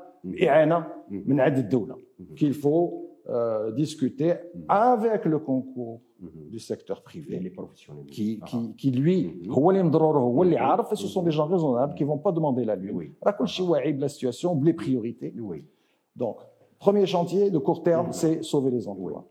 qu'il 2.36 2.54
faut 2.54 3.13
euh, 3.29 3.73
discuter 3.73 4.31
avec 4.69 5.25
le 5.25 5.39
concours 5.39 6.01
du 6.55 6.59
secteur 6.59 6.99
privé 7.03 7.39
les 7.39 7.51
professionnels 7.51 8.07
qui, 8.07 8.41
qui, 8.49 8.75
qui 8.81 8.91
lui 8.91 9.51
هو 9.51 9.71
اللي 9.71 9.83
مضروره 9.83 10.19
هو 10.19 10.43
اللي 10.43 10.57
عارف 10.57 10.95
ce 10.95 11.07
sont 11.07 11.23
des 11.23 11.35
gens 11.39 11.47
raisonnables 11.47 11.95
qui 11.95 12.05
vont 12.05 12.19
pas 12.19 12.33
demander 12.33 12.65
la 12.65 12.77
lune 12.77 13.13
راه 13.25 13.33
كلشي 13.33 13.63
واعي 13.63 13.93
بلا 13.93 14.09
situation 14.09 14.49
بلي 14.49 14.73
priorités 14.73 15.33
donc 16.17 16.37
Premier 16.79 17.07
chantier 17.07 17.51
de 17.51 17.59
court 17.59 17.83
terme, 17.83 18.13
c'est 18.13 18.43
sauver 18.43 18.71
les 18.71 18.87
emplois. 18.87 19.29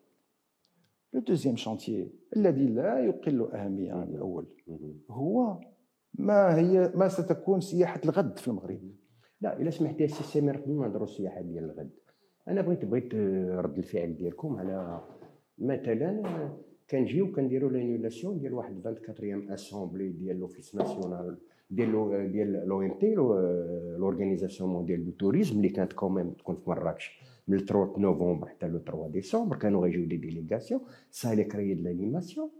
Le 1.13 1.21
deuxième 1.21 1.57
chantier, 1.57 2.11
الذي 2.35 2.67
لا 2.67 2.99
يقل 2.99 3.51
أهمية 3.53 3.93
عن 3.93 4.09
الأول 4.09 4.45
هو 5.09 5.59
ما 6.13 6.55
هي 6.55 6.91
ما 6.95 7.07
ستكون 7.07 7.61
سياحة 7.61 8.01
الغد 8.05 8.39
في 8.39 8.47
المغرب 8.47 8.91
لا 9.41 9.59
إلا 9.61 9.69
سمحتي 9.69 10.05
السي 10.05 10.23
سمير 10.23 10.57
قبل 10.57 10.73
ما 10.73 10.87
نهضروا 10.87 11.05
السياحة 11.05 11.41
ديال 11.41 11.63
الغد 11.63 11.89
أنا 12.48 12.60
بغيت 12.60 12.84
بغيت 12.84 13.14
رد 13.64 13.78
الفعل 13.78 14.16
ديالكم 14.16 14.56
على 14.56 15.00
مثلا 15.58 16.22
كنجيو 16.90 17.32
كنديروا 17.32 17.70
لانيولاسيون 17.70 18.38
ديال 18.38 18.54
واحد 18.54 18.86
24 18.86 19.50
اسامبلي 19.50 20.08
ديال 20.08 20.40
لوفيس 20.40 20.74
ناسيونال 20.74 21.36
ديال 21.70 22.32
ديال 22.32 22.68
لو 22.68 22.82
ام 22.82 22.98
تي 22.98 23.14
لورغانيزاسيون 23.14 24.70
مونديال 24.70 25.04
دو 25.04 25.10
توريزم 25.10 25.56
اللي 25.56 25.68
كانت 25.68 25.92
كوميم 25.92 26.30
تكون 26.30 26.56
في 26.56 26.70
مراكش 26.70 27.20
من 27.48 27.58
30 27.58 28.02
نوفمبر 28.02 28.46
حتى 28.48 28.66
لو 28.68 28.78
3 28.78 29.08
ديسمبر 29.08 29.56
كانوا 29.56 29.82
غيجيو 29.82 30.06
دي 30.06 30.16
ديليغاسيون 30.16 30.80
سا 31.10 31.34
لي 31.34 31.44
كريي 31.44 31.74
دو 31.74 31.82
لانيماسيون 31.82 32.50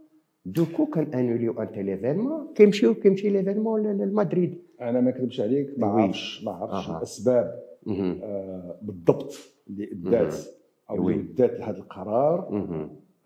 دوكو 0.45 0.85
كان 0.85 1.13
انوليو 1.13 1.61
ان 1.61 1.71
تيل 1.71 1.89
ايفينمون 1.89 2.53
كيمشيو 2.55 2.93
كيمشي 2.93 3.29
ليفينمون 3.29 3.97
لمدريد 3.97 4.57
أنا 4.81 5.01
ما 5.01 5.11
نكذبش 5.11 5.41
عليك 5.41 5.79
ما 5.79 5.87
عرفتش 5.87 6.43
ما 6.45 6.51
عرفتش 6.51 6.89
الأسباب 6.97 7.63
آه 8.23 8.79
بالضبط. 8.81 9.52
اللي 9.70 9.92
ادات 9.92 10.34
او 10.90 11.08
اللي 11.08 11.20
ادات 11.20 11.60
لهذا 11.60 11.78
القرار 11.78 12.38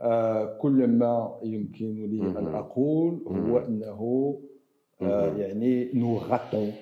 آه 0.01 0.59
كل 0.59 0.87
ما 0.87 1.35
يمكن 1.42 1.95
لي 1.95 2.21
ان 2.38 2.47
اقول 2.55 3.23
هو 3.27 3.59
انه 3.59 4.38
آه 5.03 5.37
يعني 5.37 5.90
نو 5.95 6.16
غاتون 6.16 6.73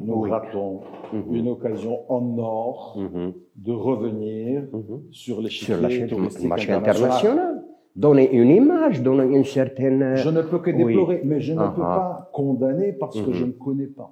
nous 0.00 0.14
oui. 0.22 0.30
ratons 0.30 0.82
mmh. 1.12 1.34
une 1.34 1.48
occasion 1.48 2.04
en 2.08 2.38
or 2.38 2.96
mmh. 2.98 3.32
de 3.56 3.72
revenir 3.72 4.62
mmh. 4.62 4.78
sur 5.10 5.40
l'échiquier 5.40 6.06
touristique 6.06 6.46
marché 6.48 6.72
international. 6.72 7.64
Donner 7.96 8.30
une 8.30 8.50
image, 8.50 9.02
donner 9.02 9.24
une 9.36 9.44
certaine. 9.44 10.14
Je 10.16 10.28
ne 10.28 10.42
peux 10.42 10.60
que 10.60 10.70
déplorer, 10.70 11.20
oui. 11.22 11.28
mais 11.28 11.40
je 11.40 11.52
ne 11.52 11.58
uh 11.58 11.62
-huh. 11.62 11.74
peux 11.74 11.80
pas 11.80 12.30
condamner 12.32 12.92
parce 12.92 13.20
que 13.24 13.32
je 13.32 13.44
ne 13.44 13.56
connais 13.64 13.90
pas 14.00 14.10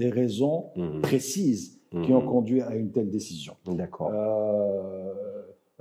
les 0.00 0.10
raisons 0.20 0.58
précises 1.02 1.66
qui 2.03 2.13
ont 2.13 2.21
conduit 2.21 2.61
à 2.61 2.75
une 2.75 2.91
telle 2.91 3.09
décision. 3.09 3.53
D'accord. 3.67 4.11
Euh, 4.13 5.13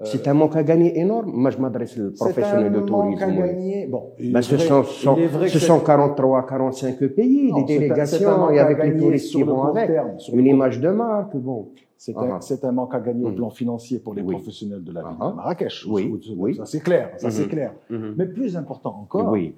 euh, 0.00 0.04
c'est 0.04 0.26
un 0.26 0.34
manque 0.34 0.56
à 0.56 0.64
gagner 0.64 0.98
énorme. 0.98 1.30
Moi, 1.32 1.50
je 1.50 1.58
m'adresse 1.58 1.96
aux 1.98 2.10
professionnels 2.10 2.72
de 2.72 2.80
tourisme. 2.80 3.18
C'est 3.18 3.24
un 3.24 3.28
manque 3.28 3.40
à 3.40 3.46
gagner. 3.46 3.86
Bon, 3.86 4.10
ben, 4.18 4.42
ce, 4.42 4.58
sont, 4.58 4.82
sont, 4.82 5.16
ce 5.46 5.58
sont 5.58 5.78
43, 5.78 6.46
45 6.46 6.98
pays, 7.08 7.52
non, 7.52 7.62
des 7.62 7.78
délégations, 7.78 8.50
et 8.50 8.58
avec 8.58 8.82
les 8.82 8.96
touristes 8.96 9.30
qui 9.30 9.42
vont 9.42 9.62
avec. 9.64 9.86
Terme, 9.86 10.16
une 10.32 10.46
image 10.46 10.80
de 10.80 10.88
marque, 10.90 11.36
bon. 11.36 11.68
C'est 11.96 12.14
un, 12.16 12.68
un, 12.68 12.72
manque 12.72 12.94
à 12.94 13.00
gagner 13.00 13.24
au 13.24 13.32
plan 13.32 13.48
financier 13.48 13.98
pour 13.98 14.14
les 14.14 14.20
oui. 14.20 14.34
professionnels 14.34 14.84
de 14.84 14.92
la 14.92 15.02
ville 15.02 15.12
de 15.18 15.36
Marrakech. 15.36 15.86
Oui, 15.88 16.12
oui. 16.36 16.56
Ça 16.56 16.66
c'est 16.66 16.80
clair, 16.80 17.12
ça 17.16 17.30
c'est 17.30 17.48
clair. 17.48 17.72
Mais 17.88 18.26
plus 18.26 18.56
important 18.56 18.98
encore, 19.00 19.30
oui. 19.30 19.54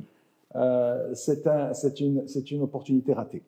euh, 0.54 1.10
c'est 1.14 1.46
un, 1.46 1.72
une, 1.98 2.24
une 2.52 2.62
opportunité 2.62 3.14
ratée 3.14 3.42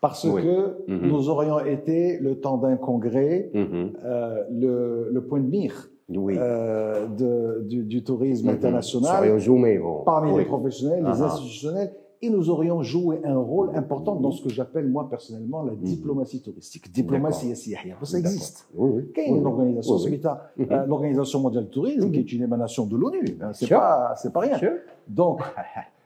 parce 0.00 0.24
oui. 0.24 0.42
que 0.42 0.56
-hmm. 0.88 1.08
nous 1.10 1.28
aurions 1.28 1.60
été, 1.60 2.18
le 2.18 2.32
temps 2.44 2.58
d'un 2.58 2.76
congrès, 2.76 3.50
-hmm. 3.54 3.92
euh, 4.04 4.42
le, 4.62 5.08
le, 5.14 5.20
point 5.28 5.40
de 5.40 5.48
mire 5.48 5.76
oui. 6.08 6.34
euh, 6.38 7.06
de, 7.20 7.62
du, 7.70 7.78
du, 7.84 8.02
tourisme 8.02 8.48
-hmm. 8.48 8.54
international 8.58 9.20
parmi 10.04 10.30
oui. 10.32 10.38
les 10.40 10.44
professionnels, 10.54 11.02
les 11.04 11.18
uh 11.18 11.22
-huh. 11.22 11.26
institutionnels, 11.28 11.90
et 12.22 12.30
nous 12.30 12.50
aurions 12.50 12.82
joué 12.82 13.20
un 13.24 13.36
rôle 13.36 13.76
important 13.76 14.16
dans 14.16 14.30
ce 14.30 14.42
que 14.42 14.48
j'appelle 14.48 14.88
moi 14.88 15.08
personnellement 15.08 15.62
la 15.62 15.74
diplomatie 15.74 16.42
touristique. 16.42 16.92
Diplomatie 16.92 17.54
SIAHIA. 17.54 17.96
Ça 18.02 18.18
existe. 18.18 18.68
Oui, 18.74 18.90
oui. 18.94 19.10
Il 19.16 19.22
y 19.22 19.34
a 19.34 19.36
une 19.36 19.46
organisation, 19.46 19.96
oui, 19.96 20.20
oui. 20.58 20.66
l'Organisation 20.86 21.40
mondiale 21.40 21.64
du 21.64 21.70
tourisme, 21.70 22.10
qui 22.10 22.18
est 22.18 22.32
une 22.32 22.42
émanation 22.42 22.86
de 22.86 22.96
l'ONU. 22.96 23.38
Hein, 23.40 23.52
c'est 23.52 23.68
pas, 23.68 24.14
c'est 24.16 24.32
pas 24.32 24.40
rien. 24.40 24.58
Sure. 24.58 24.72
Donc, 25.08 25.40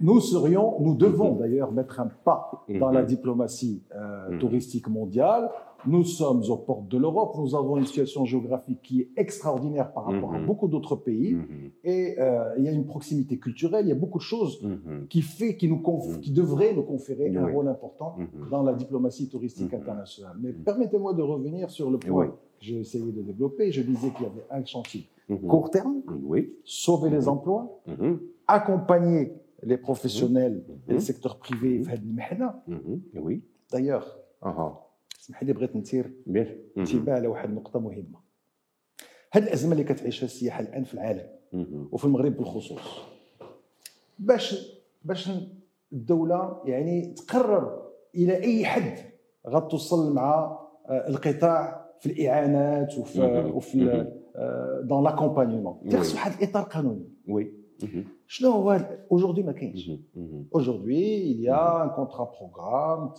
nous 0.00 0.20
serions, 0.20 0.76
nous 0.80 0.94
devons 0.94 1.32
d'ailleurs 1.32 1.72
mettre 1.72 2.00
un 2.00 2.08
pas 2.24 2.64
dans 2.78 2.90
la 2.90 3.02
diplomatie 3.02 3.82
euh, 3.94 4.38
touristique 4.38 4.88
mondiale 4.88 5.50
nous 5.86 6.04
sommes 6.04 6.42
aux 6.48 6.56
portes 6.56 6.88
de 6.88 6.98
l'Europe, 6.98 7.36
nous 7.38 7.54
avons 7.54 7.76
une 7.76 7.86
situation 7.86 8.24
géographique 8.24 8.80
qui 8.82 9.00
est 9.02 9.10
extraordinaire 9.16 9.92
par 9.92 10.04
rapport 10.04 10.30
mm 10.30 10.34
-hmm. 10.34 10.36
à 10.36 10.40
mm-hmm. 10.40 10.46
beaucoup 10.46 10.68
d'autres 10.68 10.96
pays, 10.96 11.34
mm 11.34 11.40
-hmm. 11.42 11.70
et 11.94 12.02
euh, 12.18 12.58
il 12.58 12.64
y 12.64 12.68
a 12.68 12.72
une 12.80 12.86
proximité 12.94 13.34
culturelle, 13.46 13.84
il 13.86 13.92
y 13.94 13.96
a 13.98 14.02
beaucoup 14.04 14.20
de 14.24 14.28
choses 14.34 14.54
mm 14.62 14.68
-hmm. 14.68 15.06
qui 15.12 15.22
fait, 15.36 15.52
qui 15.58 15.66
nous 15.72 15.80
qui 16.24 16.30
devraient 16.42 16.74
nous 16.78 16.86
conférer 16.94 17.26
un 17.44 17.46
rôle 17.54 17.68
important 17.76 18.10
dans 18.54 18.62
la 18.68 18.74
diplomatie 18.82 19.26
touristique 19.34 19.72
internationale. 19.80 20.36
Mais 20.42 20.52
permettez-moi 20.68 21.12
de 21.20 21.24
revenir 21.34 21.64
sur 21.78 21.88
le 21.94 21.98
point 22.08 22.28
que 22.58 22.62
j'ai 22.66 22.78
essayé 22.84 23.10
de 23.18 23.22
développer. 23.30 23.64
Je 23.78 23.82
disais 23.92 24.10
qu'il 24.14 24.24
y 24.28 24.30
avait 24.32 24.46
un 24.58 24.64
chantier 24.74 25.02
court 25.52 25.68
terme, 25.76 25.96
oui. 26.32 26.40
sauver 26.64 27.10
les 27.16 27.24
emplois, 27.34 27.64
accompagner 28.58 29.22
les 29.70 29.78
professionnels 29.88 30.56
et 30.88 30.92
les 30.96 31.04
secteurs 31.10 31.36
privés. 31.44 31.76
Oui. 33.26 33.36
D'ailleurs, 33.72 34.06
uh 34.42 34.48
-huh. 34.56 34.72
اسمح 35.20 35.42
لي 35.42 35.52
بغيت 35.52 35.76
نثير 35.76 36.10
انتباه 36.78 37.14
على 37.14 37.26
واحد 37.28 37.48
النقطة 37.48 37.80
مهمة. 37.80 38.20
هذه 39.32 39.42
الأزمة 39.42 39.72
اللي 39.72 39.84
كتعيشها 39.84 40.24
السياحه 40.24 40.60
الآن 40.60 40.84
في 40.84 40.94
العالم 40.94 41.26
وفي 41.92 42.04
المغرب 42.04 42.36
بالخصوص 42.36 42.80
باش 44.18 44.72
باش 45.04 45.30
الدولة 45.92 46.62
يعني 46.64 47.14
تقرر 47.14 47.90
إلى 48.14 48.42
أي 48.42 48.64
حد 48.64 48.98
غتوصل 49.48 50.14
مع 50.14 50.58
القطاع 50.90 51.90
في 52.00 52.06
الإعانات 52.06 52.98
وفي 52.98 53.20
وفي 53.54 54.06
دون 54.82 55.04
لاكومبانيمون 55.04 55.90
خص 56.00 56.14
واحد 56.14 56.42
الإطار 56.42 56.62
قانوني. 56.62 57.08
وي. 57.28 57.59
Mhm. 57.82 58.04
Aujourd'hui, 59.08 59.42
mhm. 59.42 59.98
Mhm. 60.14 60.46
Aujourd'hui, 60.52 61.30
il 61.30 61.40
y 61.40 61.48
a 61.48 61.82
un 61.82 61.88
contrat 61.88 62.30
programme, 62.30 63.12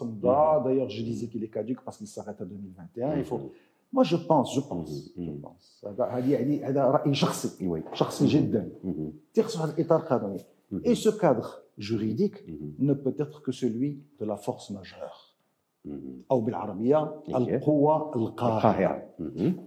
d'ailleurs, 0.63 0.89
je 0.89 1.03
disais 1.03 1.27
qu'il 1.27 1.43
est 1.43 1.49
caduque 1.49 1.81
parce 1.83 1.97
qu'il 1.97 2.07
s'arrête 2.07 2.41
en 2.41 2.45
2021. 2.45 3.23
Moi, 3.93 4.03
je 4.03 4.15
pense, 4.15 4.55
je 4.55 4.61
pense, 4.61 5.11
je 5.17 5.31
pense. 5.31 5.83
Et 10.85 10.95
ce 10.95 11.09
cadre 11.09 11.63
juridique 11.77 12.37
ne 12.79 12.93
peut 12.93 13.15
être 13.19 13.41
que 13.41 13.51
celui 13.51 14.01
de 14.19 14.25
la 14.25 14.37
force 14.37 14.69
majeure. 14.69 15.20
أو 16.31 16.41
بالعربية 16.41 17.11
القوة 17.29 18.15
القاهرة. 18.15 19.03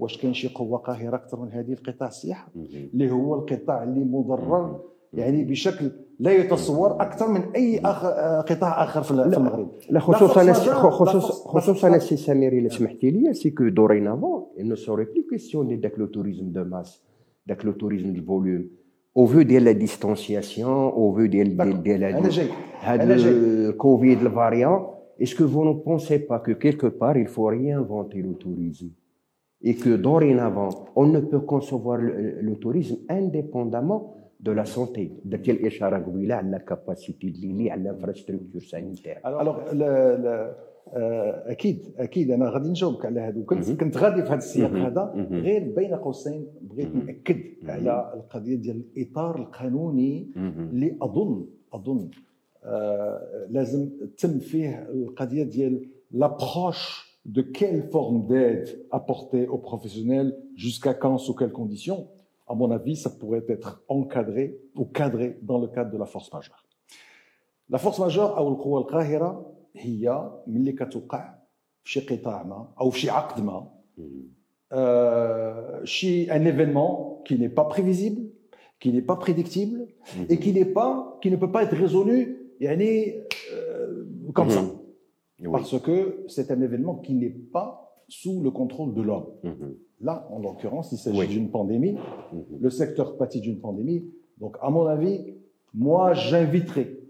واش 0.01 0.19
كاين 0.19 0.35
شي 0.35 0.49
قوة 0.49 0.79
قاهرة 0.79 1.17
أكثر 1.17 1.41
من 1.41 1.53
هذه؟ 1.53 1.73
القطاع 1.73 2.09
السياحه 2.09 2.53
اللي 2.95 3.11
هو 3.11 3.35
القطاع 3.35 3.83
اللي 3.83 4.05
مضرر. 4.05 4.81
يعني 5.13 5.45
بشكل 5.45 5.91
لا 6.21 6.33
يتصور 6.33 7.03
أكثر 7.03 7.29
من 7.29 7.41
أي 7.57 7.81
أخ... 7.81 8.07
قطاع 8.53 8.85
آخر 8.85 9.03
في 9.03 9.11
المغرب. 9.11 9.69
لا 9.91 10.01
خصوصا 10.01 10.53
خصوصا 11.45 11.97
السي 11.97 12.17
سمير 12.17 12.53
الا 12.53 12.69
سمحتي 12.69 13.11
لي. 13.11 13.35
سي 13.35 13.51
كو 13.51 13.69
دورينافون 13.69 14.45
ne 14.59 14.77
serait 14.77 15.07
plus 15.07 15.25
question 15.31 15.65
de 15.65 15.75
داك 15.75 15.99
لو 15.99 16.07
توريزم 16.07 16.53
دو 16.53 16.65
ماس 16.65 17.03
داك 17.47 17.65
لو 17.65 17.73
توريزم 17.73 18.13
دو 18.13 18.23
فوليوم 18.23 18.69
au 19.19 19.27
vu 19.27 19.45
de 19.45 19.59
la 19.59 19.75
distanciation 19.75 20.91
au 20.91 21.17
vu 21.17 21.27
ديال 21.27 21.57
ديال 21.57 21.83
ديال 21.83 22.49
هذا 22.81 23.15
الكوفيد 23.15 24.23
الفاريون 24.23 24.87
Est-ce 25.20 25.36
que 25.36 25.44
vous 25.44 25.66
ne 25.66 25.74
pensez 25.74 26.20
pas 26.20 26.40
que 26.40 26.52
quelque 26.52 26.88
part, 26.88 27.18
il 27.18 27.28
faut 27.28 27.46
réinventer 27.46 28.22
le 28.22 28.34
tourisme 28.34 28.92
et 29.62 29.76
que 29.76 29.98
dorénavant, 29.98 30.70
on 30.96 31.08
ne 31.08 31.20
peut 31.20 31.42
concevoir 31.42 31.98
le, 31.98 32.56
tourisme 32.56 32.98
indépendamment 33.10 34.16
de 34.40 34.52
la 34.52 34.66
santé 34.66 35.12
de 35.26 35.36
quelle 35.38 35.66
échara 35.66 35.98
à 35.98 36.42
la 36.42 36.60
capacité 36.60 37.30
de 37.30 37.38
l'île 37.38 37.70
à 37.70 37.76
l'infrastructure 37.76 38.62
sanitaire 38.62 39.20
alors 39.24 39.60
اكيد 40.94 41.80
اكيد 41.98 42.32
انا 42.32 42.50
غادي 42.50 42.70
نجاوبك 42.70 43.06
على 43.06 43.20
هذا 43.20 43.40
وكنت 43.40 43.72
كنت 43.72 43.98
غادي 43.98 44.22
في 44.22 44.28
هذا 44.28 44.36
السياق 44.36 44.72
هذا 44.72 45.28
غير 45.32 45.74
بين 45.76 45.96
قوسين 45.96 46.48
بغيت 46.62 46.96
ناكد 46.96 47.42
على 47.68 48.14
القضيه 48.16 48.56
ديال 48.56 48.84
الاطار 48.98 49.40
القانوني 49.40 50.32
اللي 50.38 50.98
اظن 51.02 51.46
اظن 51.74 51.98
آه، 52.00 52.10
لازم 53.50 53.90
تم 54.18 54.40
فيه 54.40 54.90
القضيه 54.90 55.44
ديال 55.44 55.90
l'approche 56.12 57.10
de 57.26 57.42
quelle 57.42 57.90
forme 57.92 58.26
d'aide 58.26 58.86
apporter 58.92 59.48
aux 59.48 59.58
professionnels, 59.58 60.36
jusqu'à 60.56 60.94
quand, 60.94 61.18
sous 61.18 61.36
quelles 61.36 61.52
conditions, 61.52 62.08
à 62.48 62.56
mon 62.56 62.72
avis, 62.72 62.96
ça 62.96 63.12
pourrait 63.12 63.46
être 63.48 63.84
encadré 63.88 64.58
ou 64.76 64.86
cadré 64.86 65.38
dans 65.44 65.60
le 65.60 65.68
cadre 65.68 65.92
de 65.92 65.98
la 65.98 66.06
force 66.06 66.34
majeure. 66.34 66.66
La 67.70 67.78
force 67.78 68.00
majeure 68.00 68.38
أو 68.38 68.50
القوة 68.50 68.80
القاهرة 68.82 69.52
هي 69.76 70.32
ملي 70.48 70.72
كتوقع 70.72 71.36
في 71.84 71.92
شي 71.92 72.00
قطاع 72.00 72.44
ما 72.44 72.68
أو 72.82 72.90
في 72.90 73.00
شي 73.00 73.10
عقد 73.10 73.44
ما 73.44 73.68
شي 75.84 76.28
un 76.32 76.46
événement 76.46 77.22
qui 77.26 77.38
n'est 77.38 77.50
pas 77.50 77.66
prévisible, 77.66 78.32
qui 78.80 78.92
n'est 78.92 79.04
pas 79.04 79.18
prédictible 79.18 79.88
et 80.30 80.40
qui 80.40 80.52
n'est 80.52 80.66
pas 80.66 81.20
qui 81.22 81.30
ne 81.30 81.36
peut 81.36 81.52
pas 81.52 81.64
être 81.64 81.76
résolu 81.76 82.43
yani, 82.61 83.15
euh, 83.53 84.05
comme 84.33 84.51
ça. 84.51 84.63
Mhm. 85.41 85.53
Parce 85.53 85.79
que 85.81 86.25
c'est 86.29 86.51
un 86.51 86.61
événement 86.61 86.97
qui 86.97 87.15
n'est 87.15 87.31
pas 87.31 88.03
sous 88.09 88.43
le 88.43 88.51
contrôle 88.51 88.95
de 88.95 89.03
l'homme. 89.03 89.27
Mhm. 89.43 89.77
Là, 90.01 90.29
en 90.31 90.39
l'occurrence, 90.39 90.93
il 90.93 90.99
s'agit 90.99 91.27
d'une 91.29 91.51
pandémie. 91.51 91.97
Mhm. 92.33 92.59
Le 92.61 92.71
secteur 92.71 93.17
pâtit 93.17 93.41
d'une 93.41 93.61
pandémie. 93.61 94.11
Donc, 94.39 94.57
à 94.61 94.71
mon 94.71 94.87
avis, 94.87 95.35
moi, 95.73 96.15
j'inviterai 96.15 97.01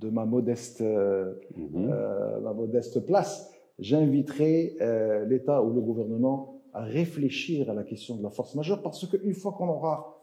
de 0.00 0.08
ma 0.08 0.24
modeste, 0.24 0.80
euh, 0.80 1.34
euh, 1.76 2.40
ma 2.40 2.52
modeste 2.52 3.04
place, 3.04 3.50
j'inviterai 3.78 4.76
euh, 4.80 5.26
l'État 5.26 5.62
ou 5.62 5.72
le 5.72 5.80
gouvernement 5.80 6.62
à 6.72 6.82
réfléchir 6.82 7.70
à 7.70 7.74
la 7.74 7.82
question 7.82 8.16
de 8.16 8.22
la 8.22 8.30
force 8.30 8.54
majeure 8.54 8.82
parce 8.82 9.06
qu'une 9.06 9.34
fois 9.34 9.52
qu'on 9.52 9.68
aura 9.68 10.16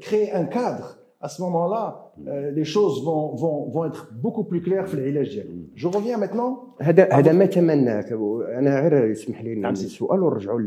créé 0.00 0.32
un 0.32 0.46
cadre 0.46 0.98
à 1.20 1.28
ce 1.28 1.42
moment-là, 1.42 1.84
euh, 2.28 2.50
les 2.52 2.64
choses 2.64 3.04
vont, 3.04 3.34
vont, 3.34 3.68
vont 3.74 3.84
être 3.90 4.12
beaucoup 4.22 4.44
plus 4.44 4.60
claires 4.62 4.86
في 4.86 4.94
العلاج 4.94 5.34
ديالهم. 5.34 5.66
جو 5.76 5.90
reviens 5.90 6.18
maintenant. 6.18 6.82
هذا 6.82 7.12
هذا 7.12 7.32
ما 7.32 7.46
تمناك 7.46 8.12
أنا 8.58 8.80
غير 8.80 9.10
يسمح 9.10 9.42
لي 9.42 9.54
نعمل 9.54 9.74
السؤال 9.74 10.22
ونرجعوا 10.22 10.60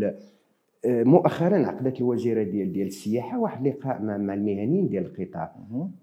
مؤخرا 0.86 1.66
عقدت 1.66 2.02
الوزيرة 2.02 2.44
ديال 2.44 2.74
ديال 2.74 2.88
السياحة 2.88 3.40
واحد 3.40 3.68
اللقاء 3.68 4.02
مع, 4.02 4.18
مع 4.18 4.34
المهنيين 4.34 4.88
ديال 4.88 5.06
القطاع. 5.06 5.56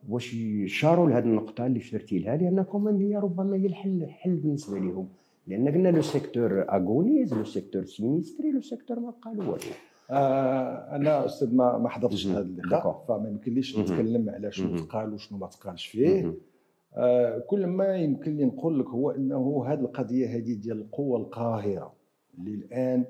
واش 0.09 0.37
شاروا 0.67 1.09
لهذه 1.09 1.25
النقطة 1.25 1.67
اللي 1.67 1.81
شرتي 1.81 2.19
لها؟ 2.19 2.37
لانكم 2.37 2.89
هي 2.89 3.17
ربما 3.17 3.57
هي 3.57 3.67
الحل 3.67 4.03
الحل 4.03 4.37
بالنسبة 4.37 4.79
لهم. 4.79 5.09
لأن 5.47 5.69
قلنا 5.69 5.89
لو 5.89 6.03
سيكتور 6.03 6.65
أغونيز 6.73 7.35
لو 7.35 7.45
سيكتور 7.45 7.85
سينيستري 7.85 8.51
لو 8.53 8.61
سيكتور 8.61 9.01
ما 9.01 9.11
قالوا 9.23 9.45
والو. 9.45 9.59
آه 10.11 10.97
أنا 10.97 11.25
أستاذ 11.25 11.55
ما 11.55 11.79
ما 11.79 11.89
حضرتش 11.89 12.27
هذا 12.27 12.41
اللقاء 12.41 13.05
فما 13.09 13.29
يمكنليش 13.29 13.79
نتكلم 13.79 14.31
على 14.31 14.53
شنو 14.53 14.77
تقال 14.77 15.13
وشنو 15.15 15.39
ما 15.39 15.47
تقالش 15.47 15.87
فيه. 15.87 16.35
آه 16.97 17.39
كل 17.39 17.67
ما 17.67 17.97
يمكن 17.97 18.37
لي 18.37 18.45
نقول 18.45 18.81
لك 18.81 18.87
هو 18.87 19.11
إنه 19.11 19.65
هذه 19.67 19.81
القضية 19.81 20.37
هذه 20.37 20.55
ديال 20.55 20.79
القوة 20.81 21.19
القاهرة 21.19 21.93
اللي 22.39 22.55
الآن 22.55 23.05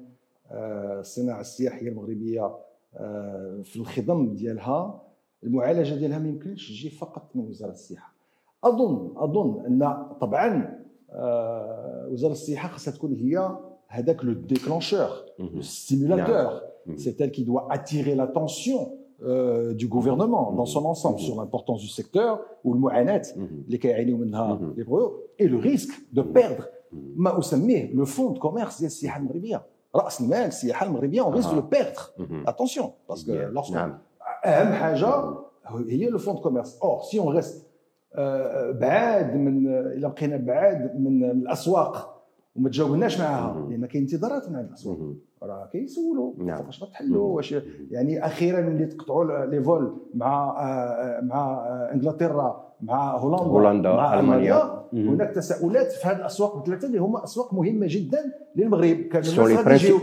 آه 0.50 1.00
الصناعة 1.00 1.40
السياحية 1.40 1.88
المغربية 1.88 2.56
آه 2.96 3.60
في 3.64 3.76
الخضم 3.76 4.34
ديالها 4.34 5.02
المعالجة 5.44 5.94
ديالها 5.94 6.18
ما 6.18 6.28
يمكنش 6.28 6.68
تجي 6.68 6.90
فقط 6.90 7.30
من 7.36 7.44
وزارة 7.48 7.70
السياحة. 7.72 8.12
اظن 8.64 9.12
أظن 9.16 9.66
أن 9.66 10.06
طبعا 10.20 10.78
آه 11.10 12.08
وزارة 12.10 12.32
السياحة 12.32 12.68
خاصها 12.68 12.92
تكون 12.94 13.14
هي 13.14 13.56
هذاك 13.88 14.24
لو 14.24 14.32
ديكلونشور 14.32 15.08
لو 15.38 15.60
ستيمولاتور 15.60 16.60
c'est 16.97 17.19
elle 17.21 17.31
qui 17.31 17.43
doit 17.43 17.67
attirer 17.69 18.15
l'attention 18.15 18.93
euh, 19.23 19.73
du 19.73 19.87
gouvernement 19.87 20.51
dans 20.51 20.65
son 20.65 20.85
ensemble 20.85 21.19
sur 21.19 21.35
l'importance 21.37 21.81
du 21.81 21.87
secteur 21.87 22.41
ou 22.63 22.73
le 22.73 22.79
mu'anat 22.79 23.21
et 25.39 25.47
le 25.47 25.57
risque 25.57 25.93
de 26.11 26.21
perdre 26.21 26.67
ما 27.15 27.39
أسميه 27.39 27.93
le 27.93 28.05
fonds 28.05 28.31
de 28.31 28.39
commerce 28.39 28.79
ديال 28.79 28.87
السياحة 28.87 29.19
المغربية 29.19 29.61
رأس 29.95 30.21
المال 30.21 30.37
السياحة 30.37 30.85
المغربية 30.85 31.21
on 31.21 31.29
risque 31.29 31.51
de 31.51 31.55
le 31.55 31.61
perdre 31.61 32.13
attention 32.45 32.93
parce 33.07 33.23
que 33.23 33.31
lorsque 33.51 33.75
أهم 34.45 34.73
حاجة 34.73 35.33
هي 35.89 36.09
le 36.09 36.17
fonds 36.17 36.33
de 36.33 36.41
commerce 36.41 36.77
or 36.81 37.05
si 37.05 37.19
on 37.19 37.27
reste 37.27 37.67
بعاد 38.71 39.35
من 39.35 39.67
إلا 39.67 40.07
بقينا 40.07 40.37
بعاد 40.37 40.99
من 40.99 41.23
الأسواق 41.23 42.16
وما 42.58 42.68
تجاوبناش 42.68 43.20
معاها 43.20 43.66
لأن 43.70 43.86
كاين 43.86 44.02
انتظارات 44.02 44.50
من 44.50 44.56
الاسواق 44.56 44.98
راه 45.42 45.68
كيسولوا. 45.72 46.32
نعم. 46.38 46.66
واش 46.66 46.82
غتحلوا 46.82 47.36
واش 47.36 47.54
يعني 47.90 48.26
أخيرا 48.26 48.60
ملي 48.60 48.86
تقطعوا 48.86 49.46
لي 49.46 49.62
فول 49.62 49.96
مع 50.14 50.54
مع 51.22 51.66
إنجلترا 51.92 52.67
مع 52.81 53.17
هولندا 53.17 53.43
هولندا 53.43 53.93
مع 53.93 54.19
المانيا 54.19 54.83
هناك 54.93 55.29
تساؤلات 55.29 55.91
في 55.91 56.07
هذه 56.07 56.15
الاسواق 56.15 56.57
الثلاثه 56.57 56.87
اللي 56.87 56.97
هما 56.97 57.23
اسواق 57.23 57.53
مهمه 57.53 57.85
جدا 57.89 58.33
للمغرب 58.55 58.97
كان 58.97 59.23
سون 59.23 59.47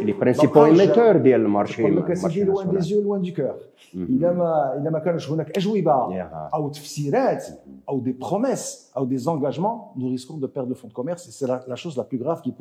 لي 0.04 0.12
برينسيبو 0.12 0.64
ايميتور 0.64 1.16
ديال 1.16 1.40
المارشي 1.40 1.82
كما 1.82 2.00
كتسجي 2.00 2.44
لوان 2.44 2.70
دي 2.70 2.80
زيو 2.80 3.02
لوان 3.02 3.20
دي 3.20 3.30
كور 3.30 3.56
اذا 3.94 4.32
ما 4.32 4.78
اذا 4.80 4.90
ما 4.90 4.98
كانش 4.98 5.30
هناك 5.30 5.56
اجوبه 5.56 6.22
او 6.54 6.68
تفسيرات 6.68 7.46
او 7.88 7.98
دي 7.98 8.12
بروميس 8.12 8.92
او 8.96 9.04
دي 9.04 9.18
زونجاجمون 9.18 9.80
نو 9.96 10.08
ريسكون 10.08 10.40
دو 10.40 10.46
بيردre 10.46 10.70
le 10.70 10.74
fonds 10.74 10.88
de 10.88 10.92
commerce 10.92 11.28
et 11.28 11.32
c'est 11.32 11.46
la, 11.46 11.64
la 11.68 11.76
chose 11.76 11.96
la 11.96 12.04
plus 12.04 12.18
grave 12.18 12.40
qui 12.42 12.52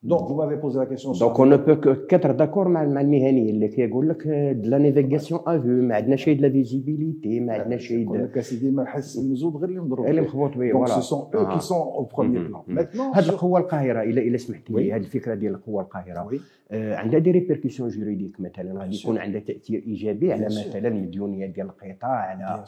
Donc, 0.00 0.28
vous 0.28 0.36
m'avez 0.36 0.56
posé 0.58 0.78
la 0.78 0.86
question. 0.86 1.10
Donc, 1.12 1.40
on 1.40 1.46
ne 1.46 1.56
peut 1.56 1.76
qu'être 2.08 2.32
d'accord 2.34 2.68
مع 2.68 2.82
المهني 2.82 3.50
اللي 3.50 3.68
كيقول 3.68 4.08
لك 4.08 4.22
navigation 4.64 5.36
à 5.36 5.58
vue 5.58 5.66
ما 5.66 5.94
عندنا 5.94 6.16
شيء 6.16 6.38
de 6.38 6.42
la 6.42 6.48
visibilité 6.48 7.40
ما 7.40 7.52
عندنا 7.52 7.76
شيء 7.76 7.98
يقول 7.98 8.24
لك 8.24 8.38
اسيدي 8.38 8.70
ما 8.70 8.84
حس 8.84 9.18
المزود 9.18 9.56
غير 9.56 9.68
اللي 9.68 9.80
مضروب 9.80 10.06
اللي 10.06 10.20
مخبوط 10.20 10.56
به 10.56 10.70
دونك 10.72 10.88
سو 10.88 11.00
سون 11.00 11.30
أو 11.34 11.54
كي 11.54 11.60
سون 11.60 11.78
أو 11.78 12.04
بروميير 12.04 12.52
بلان 12.68 12.86
هذه 13.14 13.28
القوه 13.28 13.60
القاهره 13.60 14.02
الا 14.02 14.20
الا 14.22 14.36
سمحتي 14.36 14.72
لي 14.72 14.92
هذه 14.92 15.00
الفكرة 15.00 15.34
ديال 15.34 15.54
القوه 15.54 15.82
القاهره 15.82 16.30
عندها 16.72 17.20
دي 17.20 17.30
ريبركسيون 17.30 17.88
جوريديك 17.88 18.40
مثلا 18.40 18.80
غادي 18.80 18.96
يكون 18.96 19.18
عندها 19.18 19.40
تأثير 19.40 19.82
إيجابي 19.86 20.32
على 20.32 20.46
مثلا 20.46 20.88
المديونيه 20.88 21.46
ديال 21.46 21.66
القطاع 21.66 22.10
على 22.10 22.64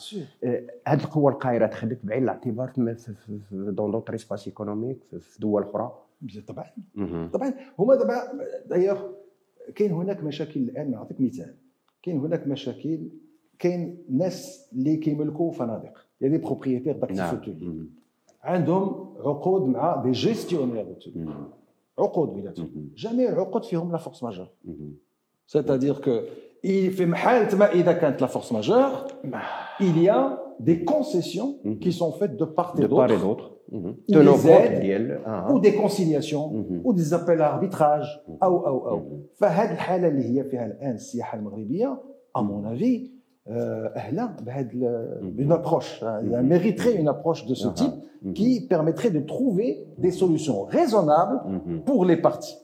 هذه 0.87 1.05
القوه 1.05 1.33
القاهرة 1.33 1.67
تخليك 1.67 1.99
بعين 2.05 2.23
الاعتبار 2.23 2.69
في 2.69 3.13
دون 3.53 3.91
دوتر 3.91 4.15
اسباس 4.15 4.47
ايكونوميك 4.47 4.99
في 5.21 5.41
دول 5.41 5.63
أخرى. 5.63 5.93
طبعا 6.48 6.66
طبعا 7.34 7.54
هما 7.80 7.96
دابا 7.96 8.16
دايوغ 8.66 9.00
كاين 9.76 9.92
هناك 9.92 10.24
مشاكل 10.24 10.60
الان 10.60 10.92
نعطيك 10.92 11.22
مثال 11.22 11.56
كاين 12.04 12.18
هناك 12.18 12.48
مشاكل 12.48 13.10
كاين 13.60 13.98
ناس 14.10 14.70
اللي 14.74 14.98
كيملكوا 14.98 15.52
فنادق 15.52 16.06
يا 16.22 16.28
دي 16.28 16.38
بروبريتير 16.38 16.98
داكتيف 16.98 17.56
عندهم 18.44 19.14
عقود 19.20 19.62
مع 19.62 20.04
دي 20.04 20.12
جيستيونير 20.12 20.96
عقود 22.00 22.34
بيناتهم 22.34 22.90
جميع 22.96 23.30
العقود 23.30 23.64
فيهم 23.64 23.92
لا 23.92 23.98
فورس 23.98 24.24
ماجور 24.24 24.48
سيتادير 25.48 25.94
كو 25.94 26.20
في 26.62 27.06
محال 27.06 27.58
ما 27.60 27.72
اذا 27.72 27.94
كانت 27.94 28.22
لا 28.22 28.28
فورس 28.28 28.52
ماجور 28.52 28.90
il 29.80 30.02
y 30.02 30.10
a 30.10 30.40
des 30.60 30.86
concessions 30.86 31.60
mhm. 31.64 31.80
qui 31.80 31.92
sont 31.92 32.12
faites 32.14 32.38
de 32.38 32.46
part 32.46 32.74
et 32.80 32.88
d'autre 32.88 33.52
tenant 34.12 34.38
compte 34.38 34.80
ديال 34.80 35.20
ou 35.52 35.60
des 35.60 35.74
conciliations 35.74 36.50
mhm. 36.52 36.82
ou 36.84 36.94
des 36.94 37.14
appels 37.14 37.42
à 37.42 37.54
arbitrage 37.54 38.22
او 38.44 38.68
او 38.68 38.90
او 38.90 39.02
فهذه 39.36 39.72
الحاله 39.72 40.08
اللي 40.08 40.40
هي 40.40 40.44
فيها 40.44 40.66
الان 40.66 40.94
السياحه 40.94 41.38
المغربيه 41.38 41.98
à 42.38 42.42
mon 42.42 42.66
avis 42.66 43.12
اهلا 43.48 44.36
بهذا 44.42 44.70
une 45.38 45.52
approche 45.52 46.04
elle 46.04 46.44
mériterait 46.44 46.96
une 46.96 47.08
approche 47.08 47.46
de 47.46 47.56
ce 47.56 47.68
type 47.68 47.96
qui 48.34 48.68
permettrait 48.68 49.12
de 49.12 49.20
trouver 49.20 49.70
des 49.98 50.12
solutions 50.12 50.64
raisonnables 50.64 51.40
pour 51.86 52.06
les 52.06 52.18
parties 52.18 52.58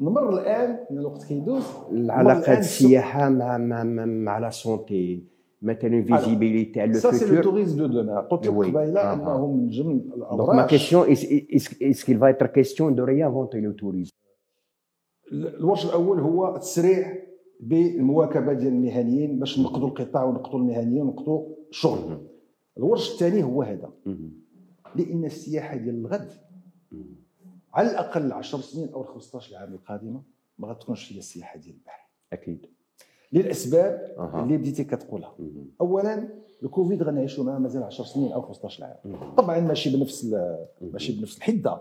نمر 0.00 0.38
الان 0.38 0.78
الوقت 0.90 1.24
كيدوز 1.24 1.62
العلاقه 1.92 2.58
السياحه 2.58 3.28
مع 3.28 3.58
مع 3.58 3.84
مع 4.04 4.38
لا 4.38 4.50
سونتي 4.50 5.24
مثلا 5.65 6.03
فيزيبيليتي 6.03 6.81
على 6.81 6.93
سا 6.93 7.11
سي 7.11 7.35
لو 7.35 7.41
توريزم 7.41 7.77
دو 7.77 7.87
دوما 7.87 8.19
قلت 8.19 8.47
لك 8.47 8.53
قبيله 8.53 9.13
انه 9.13 9.47
من 9.47 9.67
جمل 9.67 9.95
الاوراق 9.95 10.37
دونك 10.37 10.55
ما 10.55 10.65
كيسيون 10.65 11.11
اس 11.11 12.03
كيل 12.05 12.19
فا 12.19 12.29
اتر 12.29 12.47
كيسيون 12.47 12.95
دو 12.95 13.03
ريانفونتي 13.03 13.61
لو 13.61 13.71
توريزم 13.71 14.11
الورش 15.31 15.85
الأول 15.85 16.19
هو 16.19 16.55
التسريع 16.55 17.25
بالمواكبه 17.59 18.53
ديال 18.53 18.73
المهنيين 18.73 19.39
باش 19.39 19.59
نقضوا 19.59 19.87
القطاع 19.87 20.23
ونقضوا 20.23 20.59
المهنيين 20.59 21.01
ونقضوا 21.01 21.55
الشغل 21.69 22.27
الورش 22.77 23.13
الثاني 23.13 23.43
هو 23.43 23.63
هذا 23.63 23.93
لأن 24.95 25.25
السياحة 25.25 25.77
ديال 25.77 25.95
الغد 25.95 26.31
على 27.73 27.91
الأقل 27.91 28.31
10 28.31 28.59
سنين 28.59 28.89
أو 28.93 29.03
15 29.03 29.55
عام 29.55 29.73
القادمة 29.73 30.21
ما 30.59 30.67
غتكونش 30.67 31.13
هي 31.13 31.17
السياحة 31.17 31.59
ديال 31.59 31.75
البحر. 31.75 32.09
أكيد. 32.33 32.65
للاسباب 33.34 34.14
أه. 34.18 34.42
اللي 34.42 34.56
بديتي 34.56 34.84
كتقولها 34.84 35.34
اولا 35.80 36.28
الكوفيد 36.62 37.02
غنعيشوا 37.02 37.44
معاه 37.44 37.58
مازال 37.58 37.82
10 37.82 38.04
سنين 38.04 38.32
او 38.32 38.42
15 38.42 38.84
عام 38.84 39.34
طبعا 39.36 39.60
ماشي 39.60 39.96
بنفس 39.96 40.34
ماشي 40.80 41.18
بنفس 41.18 41.36
الحده 41.38 41.78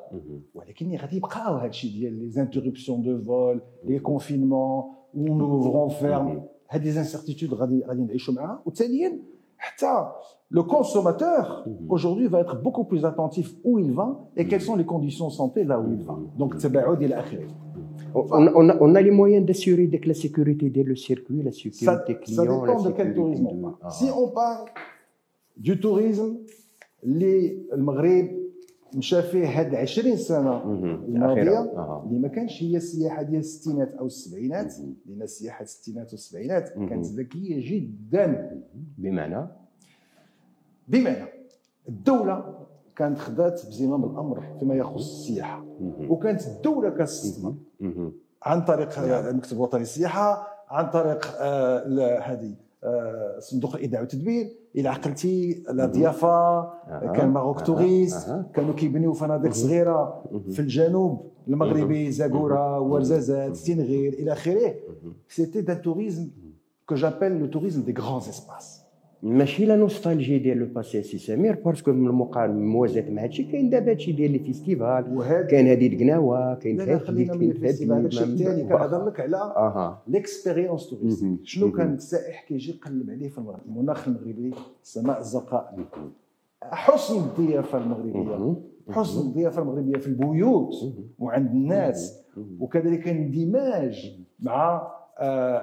ولكن 0.54 0.95
غادي 0.95 1.17
يبقاو 1.17 1.56
هذا 1.56 1.67
الشيء 1.67 1.91
ديال 1.91 2.13
لي 2.13 2.30
زانتربسيون 2.30 3.02
دو 3.02 3.21
فول 3.21 3.62
لي 3.86 3.99
كونفينمون 3.99 4.84
اون 5.15 5.41
اوفرون 5.41 5.89
فيرم 5.89 6.43
هاد 6.69 6.84
لي 6.84 6.91
زانسيرتيتود 6.91 7.54
غادي 7.54 7.84
غادي 7.86 8.02
نعيشوا 8.02 8.34
معاها 8.34 8.62
وثانيا 8.65 9.19
حتى 9.58 10.12
le 10.52 10.63
consommateur 10.63 11.63
mhm. 11.67 11.86
aujourd'hui 11.89 12.28
va 12.28 12.39
être 12.39 12.56
beaucoup 12.65 12.84
plus 12.84 13.06
attentif 13.06 13.54
où 13.63 13.78
il 13.78 13.91
va 13.91 14.08
et 14.36 14.47
quelles 14.47 14.62
sont 14.62 14.75
les 14.75 14.86
conditions 14.86 15.28
de 15.28 15.34
santé 15.34 15.63
là 15.63 15.80
où 15.80 15.91
il 15.93 16.02
va. 16.02 16.17
Donc 16.38 16.56
on, 18.14 18.48
on, 18.55 18.68
a, 18.68 18.77
on 18.81 18.94
a 18.94 19.00
les 19.00 19.11
moyens 19.11 19.44
d'assurer 19.44 19.87
la 20.05 20.14
sécurité 20.14 20.70
dès 20.70 20.83
le 20.83 20.96
circuit, 20.96 21.42
la 21.42 21.53
sécurité 21.53 21.85
ça, 21.85 21.96
client. 21.98 22.37
Ça 22.37 22.42
dépend 22.42 22.83
de 22.83 22.90
quel 22.92 23.14
tourisme. 23.14 23.46
on 23.46 23.72
parle. 23.72 23.92
Si 23.92 24.05
on 24.05 24.29
parle 24.29 24.68
du 25.57 25.79
tourisme, 25.81 26.38
les, 27.03 27.66
المغرب 27.72 28.44
مشى 28.94 29.22
فيه 29.22 29.61
هاد 29.61 29.74
20 29.74 30.16
سنه 30.16 30.62
الماضيه 31.09 31.61
اللي 32.07 32.18
ما 32.18 32.29
كانش 32.29 32.62
هي 32.62 32.77
السياحه 32.77 33.22
ديال 33.22 33.40
الستينات 33.40 33.94
أو 33.94 34.07
السبعينات 34.07 34.74
لأن 35.07 35.22
السياحه 35.22 35.62
الستينات 35.62 36.12
والسبعينات 36.12 36.68
كانت 36.68 37.07
ذكيه 37.07 37.70
جدا 37.70 38.61
بمعنى 38.98 39.46
بمعنى 40.88 41.27
الدولة 41.88 42.66
كانت 42.96 43.18
خدات 43.18 43.66
بزمام 43.66 44.04
الأمر 44.04 44.42
فيما 44.59 44.74
يخص 44.74 45.20
السياحة. 45.20 45.64
وكانت 46.09 46.46
الدولة 46.46 46.90
كتستثمر 46.90 47.54
عن 48.42 48.64
طريق 48.64 48.98
المكتب 48.98 49.57
الوطني 49.57 49.80
للسياحة 49.80 50.46
عن 50.68 50.90
طريق 50.90 51.26
آه، 51.40 52.18
هذه 52.18 52.54
آه، 52.85 53.38
صندوق 53.38 53.74
الايداع 53.74 54.00
والتدبير 54.00 54.50
إلى 54.76 54.88
عقلتي 54.88 55.62
لا 55.70 55.87
ضيافة 55.87 56.28
آه. 56.28 57.12
كان 57.16 57.28
ماروك 57.28 57.61
توريست 57.61 58.44
كانوا 58.54 58.74
كيبنيو 58.74 59.12
فنادق 59.12 59.50
صغيرة 59.52 60.24
في 60.50 60.59
الجنوب 60.61 61.30
المغربي 61.48 62.11
زاكورا 62.11 62.78
ورزازات 62.78 63.57
ستينغير 63.57 64.12
إلى 64.12 64.33
آخره. 64.33 64.74
سيتي 65.28 65.61
دان 65.61 65.83
توريزم 65.83 66.28
كو 66.88 66.94
جابيل 66.94 67.33
لو 67.40 67.46
توريزم 67.46 67.83
دي 67.83 67.94
غران 67.98 68.16
اسباس 68.16 68.84
ماشي 69.24 69.64
لا 69.64 69.76
نوستالجي 69.76 70.38
ديال 70.38 70.58
لو 70.58 70.66
باسي 70.66 71.02
سي 71.02 71.18
سمير 71.18 71.54
باسكو 71.54 71.92
من 71.92 72.06
المقارنه 72.06 72.60
موازات 72.60 73.10
مع 73.10 73.22
هادشي 73.22 73.44
كاين 73.44 73.70
دابا 73.70 73.90
هادشي 73.90 74.12
ديال 74.12 74.30
لي 74.32 74.38
فيستيفال 74.38 75.46
كاين 75.50 75.66
هذه 75.66 75.94
القناوه 75.94 76.54
كاين 76.54 76.98
خلينا 76.98 77.34
من 77.34 77.50
الفيستيفال 77.50 78.02
هادشي 78.02 78.24
الثاني 78.24 78.64
كنهضر 78.64 79.06
لك 79.06 79.20
على 79.20 79.37
آه. 79.37 80.02
ليكسبيريونس 80.06 80.90
توريستيك 80.90 81.38
شنو 81.42 81.72
كان 81.72 81.94
السائح 81.94 82.44
كيجي 82.48 82.70
يقلب 82.70 83.10
عليه 83.10 83.28
في 83.28 83.38
المغرب؟ 83.38 83.60
المناخ 83.66 84.08
المغربي 84.08 84.54
السماء 84.82 85.20
الزرقاء 85.20 85.78
حسن 86.62 87.16
الضيافة 87.16 87.78
المغربية. 87.78 88.56
حسن 88.90 89.20
الضيافة 89.20 89.62
المغربية 89.62 89.98
في 89.98 90.06
البيوت 90.06 90.74
وعند 91.18 91.50
الناس. 91.50 92.24
وكذلك 92.60 93.08
اندماج 93.08 94.24
مع 94.40 94.93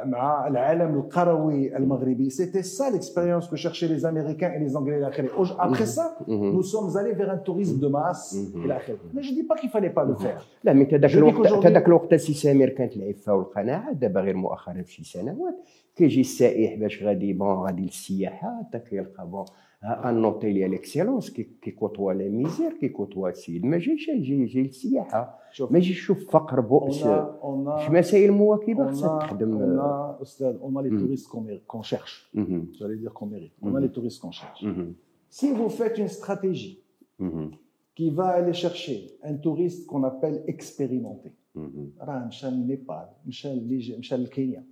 مع 0.04 0.46
العالم 0.46 0.94
القروي 0.94 1.76
المغربي 1.76 2.30
سيتي 2.30 2.62
سا 2.62 2.90
ليكسبيريونس 2.90 3.50
كو 3.50 3.56
شيرشي 3.56 3.86
لي 3.86 4.08
امريكان 4.08 4.50
اي 4.50 4.58
لي 4.58 4.78
انجلي 4.78 4.96
الى 4.96 5.08
اخره 5.08 5.28
ابخي 5.58 5.86
سا 5.86 6.02
نو 6.28 6.62
سومز 6.62 6.96
الي 6.96 7.14
فيغ 7.14 7.32
ان 7.32 7.42
توريزم 7.44 7.80
دو 7.80 7.88
ماس 7.88 8.52
الى 8.54 8.76
اخره 8.76 8.98
لا 9.14 9.22
جو 9.22 9.34
دي 9.34 9.42
با 9.42 9.56
كي 9.56 9.68
فالي 9.68 9.88
با 9.88 10.00
لو 10.00 10.14
فير 10.14 10.38
لا 10.64 10.72
مي 10.72 10.84
تذاك 10.84 11.14
الوقت 11.14 11.64
تذاك 11.64 11.86
الوقت 11.88 12.14
سي 12.14 12.34
سامر 12.34 12.68
كانت 12.68 12.96
العفه 12.96 13.34
والقناعه 13.34 13.92
دابا 13.92 14.20
غير 14.20 14.36
مؤخرا 14.36 14.82
في 14.82 14.92
شي 14.92 15.04
سنوات 15.04 15.54
كيجي 15.96 16.20
السائح 16.20 16.74
باش 16.80 17.02
غادي 17.02 17.32
بون 17.32 17.54
غادي 17.54 17.82
للسياحه 17.82 18.62
حتى 18.62 18.78
كيلقى 18.78 19.26
بون 19.26 19.44
ان 19.84 20.24
اوتيل 20.24 20.54
ديال 20.54 20.74
اكسيلونس 20.74 21.30
كي 21.30 21.70
كوتوا 21.70 22.12
لا 22.12 22.28
ميزير 22.28 22.72
كي 22.72 22.88
كوتوا 22.88 23.28
السيد 23.28 23.64
ما 23.64 23.78
جايش 23.78 24.08
يجي 24.08 24.42
يجي 24.42 24.62
للسياحه 24.62 25.38
ما 25.70 25.78
يجيش 25.78 25.98
يشوف 25.98 26.30
فقر 26.30 26.60
بؤس 26.60 27.02
في 27.02 27.88
مسائل 27.90 28.32
مواكبه 28.32 28.90
خصها 28.90 29.18
تخدم 29.18 29.56
اون 29.56 29.78
استاذ 30.22 30.56
اون 30.60 30.82
لي 30.82 30.98
توريست 30.98 31.30
كون 31.66 31.82
شيرش 31.82 32.30
جالي 32.80 32.96
دير 32.96 33.10
كون 33.10 33.30
ميريت 33.30 33.52
اون 33.62 33.78
لي 33.78 33.88
توريست 33.88 34.22
كون 34.22 34.32
شيرش 34.32 34.66
si 35.30 35.46
vous 35.58 35.68
faites 35.68 35.98
une 35.98 36.08
stratégie 36.08 36.78
qui 37.96 38.10
va 38.18 38.28
aller 38.38 38.56
chercher 38.64 38.98
un 39.30 39.34
touriste 39.34 39.86
qu'on 39.88 40.04
appelle 40.04 40.44
expérimenté 40.46 41.30
راه 42.00 42.26
مشى 42.26 42.50
لنيبال 42.50 43.06
مشى 43.26 43.54
مشى 43.98 44.16
لكينيا 44.16 44.64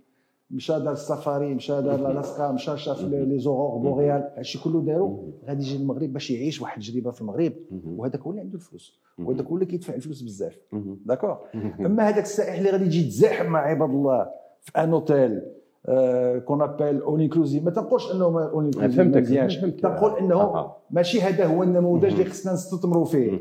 مشى 0.50 0.72
دار 0.72 0.92
السفاري 0.92 1.54
مشى 1.54 1.82
دار 1.82 2.10
الاسكا 2.10 2.52
مشى 2.52 2.76
شاف 2.76 3.04
لي 3.04 3.38
زورور 3.38 3.78
بوريال. 3.78 4.30
هادشي 4.36 4.62
كله 4.62 4.80
دارو. 4.80 5.32
غادي 5.48 5.62
يجي 5.62 5.78
للمغرب 5.78 6.12
باش 6.12 6.30
يعيش 6.30 6.62
واحد 6.62 6.82
التجربة 6.82 7.10
في 7.10 7.20
المغرب. 7.20 7.52
وهذاك 7.86 8.20
هو 8.20 8.30
اللي 8.30 8.40
عنده 8.40 8.54
الفلوس. 8.54 9.00
وهذاك 9.18 9.46
هو 9.46 9.54
اللي 9.54 9.66
كيدفع 9.66 9.94
الفلوس 9.94 10.22
بزاف. 10.22 10.58
داكور؟ 11.06 11.38
أما 11.80 12.08
هذاك 12.08 12.24
السائح 12.24 12.58
اللي 12.58 12.70
غادي 12.70 12.84
يجي 12.84 13.06
يتزاحم 13.06 13.46
مع 13.46 13.58
عباد 13.58 13.90
الله 13.90 14.30
في 14.60 14.72
ان 14.78 14.92
اوتيل 14.92 15.42
كون 16.44 16.62
ابيل 16.62 17.00
اون 17.00 17.20
انكلوزيف 17.20 17.64
ما 17.64 17.70
تنقولش 17.70 18.12
انه 18.12 18.24
اون 18.24 18.64
انكلوزيف 18.64 19.00
ما 19.00 19.20
مزيانش. 19.20 19.56
تنقول 19.56 20.18
إنه 20.18 20.70
ماشي 20.90 21.20
هذا 21.20 21.46
هو 21.46 21.62
النموذج 21.62 22.12
اللي 22.12 22.24
خصنا 22.24 22.52
نستثمروا 22.52 23.04
فيه. 23.04 23.40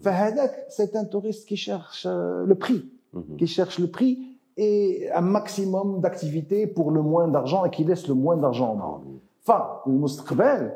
فهذاك 0.00 0.50
سي 0.68 0.82
ان 1.00 1.10
توريست 1.10 1.48
كي 1.48 1.56
شيرش 1.56 2.06
لو 2.06 2.54
بري 2.54 2.84
كي 3.38 3.46
شيرش 3.46 3.80
لو 3.80 3.86
بري 3.86 4.33
et 4.57 5.09
un 5.21 5.21
maximum 5.21 6.01
d'activité 6.01 6.67
pour 6.67 6.91
le 6.91 7.01
moins 7.01 7.27
d'argent 7.27 7.65
et 7.65 7.69
qui 7.69 7.83
laisse 7.83 8.07
le 8.07 8.13
moins 8.13 8.37
d'argent 8.37 8.73
au 8.73 8.75
monde. 8.75 9.19
فالمستقبل 9.39 10.71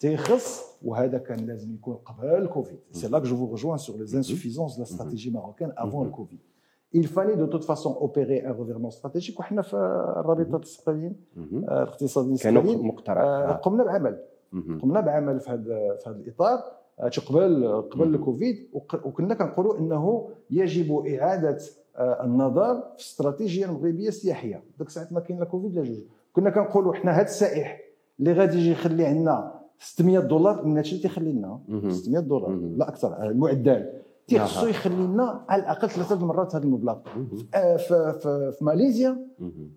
تيخص 0.00 0.76
وهذا 0.84 1.18
كان 1.18 1.46
لازم 1.46 1.74
يكون 1.74 1.94
قبل 1.94 2.26
الكوفيد 2.26 2.78
سي 2.92 3.08
لا 3.08 3.20
que 3.20 3.24
je 3.26 3.34
vous 3.34 3.46
rejoins 3.46 3.78
sur 3.78 3.94
les 3.98 4.16
insuffisances 4.16 4.76
de 4.76 4.80
la 4.80 4.86
stratégie 4.86 5.30
marocaine 5.30 5.72
avant 5.76 6.04
le 6.04 6.10
Covid. 6.10 6.38
Il 6.92 7.08
fallait 7.08 7.36
de 7.36 7.46
toute 7.46 7.64
façon 7.64 7.90
opérer 8.00 8.44
un 8.44 8.52
revirement 8.52 8.90
stratégique 8.90 9.40
وحنا 9.40 9.62
في 9.62 9.76
الرابطه 10.20 10.56
السقالين 10.56 11.16
الاقتصاديين 11.52 12.34
السقالين 12.34 12.86
مقترح 12.86 13.50
قمنا 13.50 13.84
بعمل 13.84 14.18
قمنا 14.82 15.00
بعمل 15.00 15.40
في 15.40 15.50
هذا 15.50 15.96
في 15.96 16.10
هذا 16.10 16.16
الاطار 16.16 16.58
قبل 17.28 17.82
قبل 17.82 18.14
الكوفيد 18.14 18.68
وكنا 19.04 19.34
كنقولوا 19.34 19.78
انه 19.78 20.28
يجب 20.50 21.06
اعاده 21.06 21.58
النظر 21.99 22.81
في 22.81 22.95
الاستراتيجيه 22.95 23.65
المغربيه 23.65 24.07
السياحية. 24.07 24.63
ديك 24.79 24.87
الساعات 24.87 25.13
ما 25.13 25.19
كاين 25.19 25.39
لا 25.39 25.45
كوفيد 25.45 25.75
لا 25.75 25.83
جوج. 25.83 25.97
كنا 26.33 26.49
كنقولوا 26.49 26.93
حنا 26.93 27.11
هذا 27.11 27.21
السائح 27.25 27.81
اللي 28.19 28.33
غادي 28.33 28.57
يجي 28.57 28.71
يخلي 28.71 29.05
عندنا 29.05 29.61
600 29.79 30.19
دولار 30.19 30.65
من 30.65 30.77
هادشي 30.77 30.91
اللي 30.91 31.01
تيخلي 31.01 31.31
لنا 31.31 31.59
600 31.89 32.19
دولار 32.19 32.51
لا 32.77 32.87
أكثر 32.89 33.23
المعدل. 33.23 33.89
تيخصو 34.27 34.67
يخلي 34.67 34.95
لنا 34.95 35.45
على 35.49 35.61
الأقل 35.61 35.89
ثلاثة 35.89 36.15
المرات 36.15 36.55
هذا 36.55 36.63
المبلغ. 36.63 36.97
في, 37.51 37.77
في, 37.77 38.51
في 38.51 38.65
ماليزيا 38.65 39.17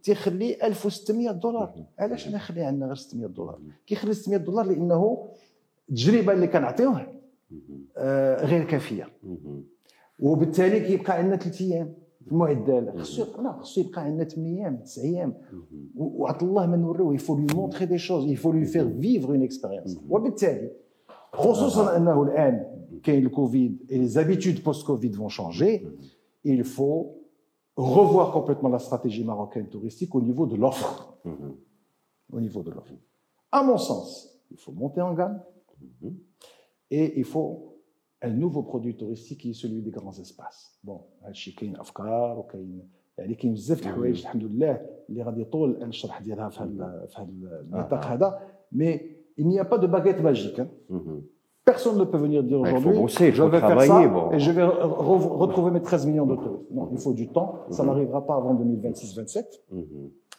تيخلي 0.02 0.66
1600 0.66 1.30
دولار. 1.30 1.74
علاش 1.98 2.28
أنا 2.28 2.36
نخلي 2.36 2.62
عندنا 2.62 2.86
غير 2.86 2.94
600 2.94 3.26
دولار؟ 3.26 3.58
كيخلي 3.86 4.14
600 4.14 4.38
دولار 4.38 4.66
لأنه 4.66 5.28
التجربة 5.90 6.32
اللي 6.32 6.46
كنعطيوه 6.46 7.06
غير 8.44 8.64
كافية. 8.64 9.08
وبالتالي 10.18 10.80
كيبقى 10.80 11.12
عندنا 11.18 11.36
ثلاث 11.36 11.60
أيام. 11.60 11.94
المعدل 12.27 12.99
خصو 12.99 13.25
لا 13.41 13.51
خصو 13.51 13.81
يبقى 13.81 14.01
عندنا 14.01 14.23
8 14.23 14.61
ايام 14.61 14.77
9 14.77 15.03
ايام 15.03 15.33
وعط 15.95 16.43
الله 16.43 16.65
ما 16.65 16.77
نوريوه 16.77 17.13
يفو 17.15 17.37
لي 17.37 17.47
مونتري 17.55 17.85
دي 17.85 17.97
شوز 17.97 18.25
يفو 18.25 18.51
لي 18.51 18.65
فير 18.65 18.89
فيفر 19.01 19.29
اون 19.29 19.43
اكسبيريونس 19.43 19.99
وبالتالي 20.09 20.71
خصوصا 21.33 21.97
انه 21.97 22.23
الان 22.23 22.65
كاين 23.03 23.25
الكوفيد 23.25 23.85
et 23.89 23.97
les 23.97 24.17
habitudes 24.17 24.63
post-Covid 24.63 25.09
vont 25.09 25.29
changer, 25.29 25.87
il 26.43 26.63
faut 26.63 27.01
revoir 27.77 28.31
complètement 28.31 28.69
la 28.69 28.79
stratégie 28.79 29.23
marocaine 29.23 29.67
touristique 29.69 30.13
au 30.15 30.21
niveau 30.21 30.45
de 30.45 30.55
l'offre. 30.55 31.17
Au 32.33 32.39
niveau 32.39 32.61
de 32.61 32.71
l'offre. 32.71 32.93
À 33.51 33.63
mon 33.63 33.77
sens, 33.77 34.07
il 34.51 34.57
faut 34.57 34.71
monter 34.71 35.01
en 35.01 35.13
gamme 35.13 35.41
et 36.91 37.19
il 37.19 37.23
faut 37.33 37.72
un 38.23 38.29
nouveau 38.29 38.63
produit 38.63 38.95
touristique 38.95 39.39
qui 39.41 39.49
est 39.51 39.53
celui 39.53 39.81
des 39.81 39.91
grands 39.91 40.17
espaces. 40.19 40.79
Bon, 40.83 40.99
هادشي 41.23 41.51
كاين 41.51 41.75
افكار 41.75 42.39
وكاين 42.39 42.89
يعني 43.17 43.35
كاين 43.35 43.53
بزاف 43.53 43.81
د 43.81 43.85
الحوايج 43.85 44.21
الحمد 44.21 44.43
لله 44.43 44.81
اللي 45.09 45.23
غادي 45.23 45.41
يطول 45.41 45.83
الشرح 45.83 46.21
ديالها 46.21 46.49
في 46.49 46.59
هذا 46.63 47.07
في 47.09 47.21
هذا 47.21 47.61
النطاق 47.61 48.05
هذا 48.05 48.39
مي 48.71 49.19
il 49.39 49.47
n'y 49.47 49.59
a 49.59 49.65
pas 49.65 49.77
de 49.77 49.87
baguette 49.87 50.21
magique. 50.21 50.59
Hein. 50.59 50.67
Personne 51.63 51.97
ne 51.97 52.03
peut 52.03 52.17
venir 52.17 52.43
dire 52.43 52.59
aujourd'hui, 52.59 53.31
je 53.31 53.43
vais 53.43 53.59
faire 53.59 53.81
ça 53.81 54.07
bon. 54.07 54.31
et 54.31 54.39
je 54.39 54.51
vais 54.51 54.63
re 54.63 55.39
retrouver 55.43 55.71
mes 55.71 55.81
13 55.81 56.07
millions 56.07 56.25
de 56.25 56.35
touristes. 56.35 56.71
Non, 56.71 56.89
il 56.91 56.97
faut 56.97 57.13
du 57.13 57.27
temps. 57.29 57.59
Ça 57.69 57.85
n'arrivera 57.85 58.25
pas 58.25 58.35
avant 58.35 58.53
2026-27, 58.55 59.45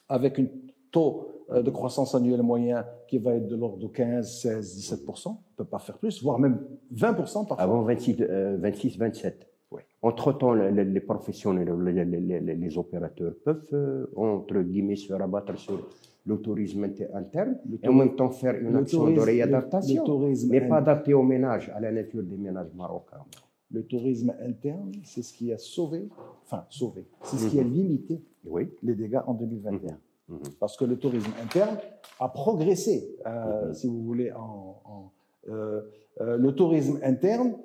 avec 0.08 0.38
un 0.38 0.46
taux 0.90 1.28
de 1.53 1.69
croissance 1.69 2.15
annuelle 2.15 2.41
moyen 2.41 2.85
qui 3.07 3.17
va 3.17 3.35
être 3.35 3.47
de 3.47 3.55
l'ordre 3.55 3.77
de 3.77 3.87
15, 3.87 4.41
16, 4.41 5.05
17% 5.05 5.27
On 5.27 5.31
ne 5.31 5.35
peut 5.57 5.65
pas 5.65 5.79
faire 5.79 5.97
plus, 5.97 6.21
voire 6.23 6.39
même 6.39 6.59
20 6.91 7.13
parfois. 7.13 7.59
Avant 7.59 7.81
26, 7.83 8.23
26 8.57 8.97
27. 8.97 9.47
Oui. 9.71 9.81
Entre-temps, 10.01 10.53
les, 10.53 10.85
les, 10.85 10.99
professionnels, 10.99 11.71
les, 11.83 12.05
les, 12.05 12.55
les, 12.55 12.77
opérateurs 12.77 13.33
peuvent, 13.43 13.67
euh, 13.73 14.05
entre 14.15 14.61
guillemets, 14.61 14.95
se 14.95 15.13
rabattre 15.13 15.57
sur 15.57 15.87
le 16.25 16.37
tourisme 16.37 16.83
interne 17.13 17.57
le 17.69 17.77
et 17.83 17.87
en 17.87 17.93
même 17.93 18.15
temps 18.15 18.31
faire 18.31 18.55
une 18.55 18.75
action 18.75 18.99
tourisme, 18.99 19.19
de 19.19 19.25
réadaptation, 19.25 20.03
mais 20.49 20.67
pas 20.67 20.77
adapté 20.77 21.13
au 21.13 21.23
ménage, 21.23 21.71
à 21.75 21.79
la 21.79 21.91
nature 21.91 22.23
des 22.23 22.37
ménages 22.37 22.73
marocains. 22.75 23.23
Le 23.71 23.83
tourisme 23.83 24.33
interne, 24.41 24.91
c'est 25.03 25.21
ce 25.21 25.33
qui 25.33 25.51
a 25.51 25.57
sauvé, 25.57 26.07
enfin 26.43 26.65
sauvé, 26.69 27.05
c'est 27.23 27.37
ce 27.37 27.47
qui 27.49 27.59
a 27.59 27.63
mhm. 27.63 27.73
limité 27.73 28.23
oui. 28.45 28.69
les 28.83 28.95
dégâts 28.95 29.21
en 29.25 29.33
2021. 29.33 29.97
Mhm. 30.29 30.39
Parce 30.59 30.77
que 30.77 30.85
le 30.85 30.97
tourisme 30.97 31.31
interne 31.43 31.77
a 32.19 32.29
progressé, 32.29 33.15
euh, 33.25 33.67
mhm. 33.67 33.73
si 33.73 33.87
vous 33.87 34.01
voulez, 34.01 34.31
en, 34.31 34.81
en 34.85 35.11
euh, 35.49 35.81
euh, 36.21 36.37
le 36.37 36.55
tourisme 36.55 36.99
interne, 37.03 37.55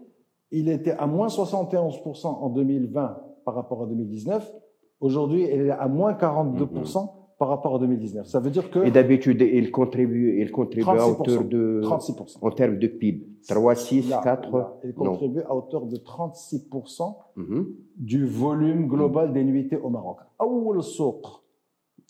il 0.51 0.68
était 0.68 0.92
à 0.92 1.07
moins 1.07 1.29
71% 1.29 2.27
en 2.27 2.49
2020 2.51 3.23
par 3.44 3.55
rapport 3.55 3.83
à 3.83 3.87
2019. 3.87 4.53
Aujourd'hui, 5.01 5.44
il 5.44 5.66
est 5.66 5.70
à 5.70 5.88
moins 5.88 6.12
42% 6.12 7.09
par 7.38 7.49
rapport 7.49 7.77
à 7.77 7.79
2019. 7.79 8.27
Ça 8.27 8.38
veut 8.38 8.51
dire 8.51 8.70
que... 8.70 8.81
Et 8.81 8.90
d'habitude, 8.90 9.40
il 9.40 9.70
contribue, 9.70 10.42
il 10.42 10.51
contribue 10.51 10.87
à 10.87 11.09
hauteur 11.09 11.44
de... 11.44 11.81
36%. 11.83 12.37
En 12.42 12.51
termes 12.51 12.79
de 12.79 12.87
PIB. 12.87 13.27
3, 13.49 13.75
6, 13.75 14.12
4... 14.23 14.81
il 14.85 14.92
contribue 14.92 15.40
à 15.40 15.55
hauteur 15.55 15.87
de 15.87 15.96
36% 15.96 17.14
mhm. 17.37 17.66
du 17.96 18.27
volume 18.27 18.88
global 18.88 19.33
des 19.33 19.44
nuitées 19.44 19.79
au 19.79 19.88
Maroc. 19.88 20.18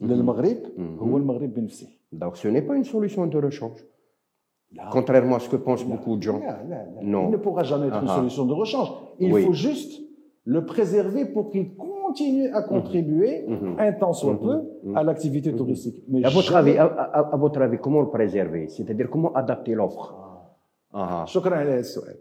أول 0.01 0.09
سوق 0.09 0.17
للمغرب 0.17 0.57
هو 0.99 1.17
المغرب 1.17 1.53
بنفسه. 1.53 1.87
Donc 2.13 2.37
ce 2.37 2.47
n'est 2.47 2.61
pas 2.61 2.75
une 2.75 2.83
solution 2.83 3.27
de 3.27 3.37
rechange. 3.37 3.79
Contrairement 4.91 5.35
à 5.35 5.39
ce 5.39 5.49
que 5.49 5.55
pensent 5.55 5.85
beaucoup 5.85 6.17
de 6.17 6.23
gens. 6.23 6.41
Non. 7.01 7.25
Il 7.27 7.31
ne 7.31 7.37
pourra 7.37 7.63
jamais 7.63 7.87
être 7.87 8.01
une 8.01 8.09
ah 8.09 8.15
ah. 8.15 8.17
solution 8.17 8.45
de 8.45 8.53
rechange. 8.53 8.89
Il 9.19 9.31
faut 9.45 9.53
juste 9.53 10.01
le 10.43 10.65
préserver 10.65 11.25
pour 11.25 11.49
qu'il 11.51 11.75
continue 11.75 12.49
à 12.59 12.61
contribuer, 12.61 13.45
mhm. 13.47 13.57
Mhm. 13.61 13.79
un 13.79 13.91
temps 13.93 14.13
soit 14.13 14.39
peu, 14.39 14.57
mhm. 14.83 14.97
à 14.97 15.03
l'activité 15.03 15.55
touristique. 15.55 16.03
Mais 16.09 16.23
à, 16.23 16.29
votre 16.29 16.55
avis, 16.55 16.77
à, 16.77 17.35
votre 17.45 17.61
avis, 17.61 17.77
comment 17.77 18.01
le 18.01 18.09
préserver 18.09 18.67
C'est-à-dire 18.67 19.09
comment 19.09 19.33
adapter 19.33 19.73
l'offre 19.73 20.07
شكرا 21.25 21.55
على 21.55 21.71
هذا 21.71 21.79
السؤال. 21.79 22.17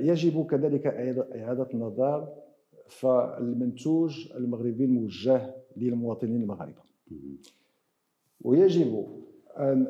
يجب 0.00 0.46
كذلك 0.46 0.86
إعادة 0.86 1.68
النظر 1.74 2.28
فالمنتوج 2.88 4.32
المغربي 4.36 4.84
الموجه 4.84 5.54
للمواطنين 5.77 6.41
المغاربة. 6.41 6.81
ويجب 8.41 9.05
أن 9.57 9.87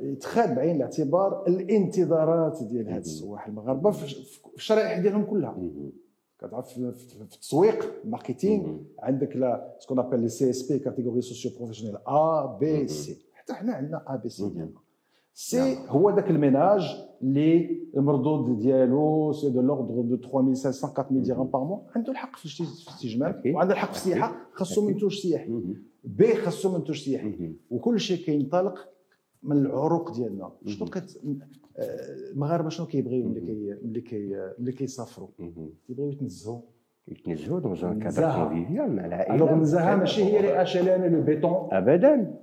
يتخذ 0.00 0.54
بعين 0.54 0.76
الاعتبار 0.76 1.46
الانتظارات 1.48 2.62
ديال 2.62 2.88
هاد 2.88 3.00
السواح 3.00 3.46
المغاربة 3.46 3.90
في 3.90 4.16
الشرائح 4.56 4.98
ديالهم 4.98 5.24
كلها. 5.24 5.58
كتعرف 6.38 6.72
في 6.72 7.20
التسويق 7.20 7.92
الماركتينغ 8.04 8.78
عندك 8.98 9.36
لا 9.36 9.76
سكون 9.78 9.98
أبل 9.98 10.20
لي 10.20 10.28
سي 10.28 10.50
إس 10.50 10.72
بي 10.72 10.78
كاتيجوري 10.78 11.20
سوسيو 11.20 11.50
بروفيسيونيل 11.58 11.96
ا 12.06 12.46
بي 12.60 12.88
سي 12.88 13.18
حتى 13.32 13.52
حنا 13.52 13.72
عندنا 13.72 14.04
ا 14.06 14.16
بي 14.16 14.28
سي 14.28 14.48
ديالنا. 14.48 14.80
سي 15.34 15.76
هو 15.88 16.10
ذاك 16.10 16.30
الميناج 16.30 16.82
اللي 17.22 17.82
المردود 17.96 18.58
ديالو 18.58 19.32
سي 19.32 19.50
دو 19.50 19.60
لوردر 19.60 20.00
دو 20.00 20.16
3500 20.16 20.92
4000 20.92 21.28
درهم 21.28 21.46
بار 21.46 21.64
مو 21.64 21.86
عنده 21.96 22.12
الحق 22.12 22.36
في 22.36 22.60
الاستجمام 22.60 23.42
وعنده 23.46 23.72
الحق 23.72 23.92
في 23.92 23.96
السياحه 23.96 24.36
خاصو 24.52 24.88
منتوج 24.88 25.14
سياحي 25.14 25.62
بي 26.04 26.34
خاصو 26.34 26.78
منتوج 26.78 26.96
سياحي 26.96 27.54
وكل 27.70 28.00
شيء 28.00 28.24
كينطلق 28.24 28.88
من 29.42 29.56
العروق 29.56 30.12
ديالنا. 30.12 30.52
شنو 30.66 30.86
كت 30.86 31.20
المغاربه 32.32 32.68
شنو 32.68 32.86
كيبغيو 32.86 33.28
ملي 33.28 33.40
كي 33.40 33.76
ملي 33.82 34.00
كي 34.00 34.52
ملي 34.58 34.72
كيسافروا؟ 34.72 35.28
كيبغيو 35.86 36.10
يتنزهوا. 36.10 36.60
يتنزهوا 37.08 37.60
دون 37.60 37.78
ان 37.82 37.98
كادر 38.00 38.34
كونفيفيال 38.34 38.96
مع 38.96 39.04
العائله 39.04 39.34
الوغ 39.34 39.52
النزاهه 39.52 39.96
ماشي 39.96 40.24
هي 40.24 40.42
لي 40.42 40.62
اش 40.62 40.76
ال 40.76 40.88
ان 40.88 41.12
لو 41.12 41.22
بيتون 41.22 41.68
ابدا 41.72 42.34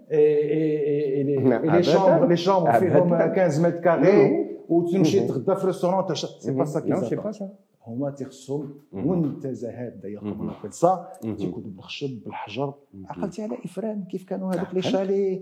لي 1.64 1.84
شامبر 1.84 2.28
لي 2.28 2.38
شامبر 2.38 2.74
فيهم 2.74 3.18
15 3.18 3.62
متر 3.62 3.80
كاري 3.80 4.50
وتمشي 4.70 5.28
تغدى 5.28 5.56
في 5.56 5.68
ريستورون 5.68 6.16
سي 6.16 6.52
با 6.52 6.66
سا 6.66 6.80
كي 6.80 6.96
سي 6.96 7.16
با 7.16 7.32
سا 7.32 7.50
هما 7.88 8.10
تيخصهم 8.10 8.74
منتزهات 8.94 9.94
دايوغ 9.94 10.22
كوم 10.22 10.46
نابيل 10.46 10.74
سا 10.74 11.08
تيكونوا 11.22 11.70
بالخشب 11.70 12.24
بالحجر 12.26 12.74
عقلتي 13.06 13.44
على 13.44 13.58
افران 13.66 14.04
كيف 14.04 14.26
كانوا 14.26 14.54
هذوك 14.54 14.74
لي 14.74 14.82
شالي 14.82 15.40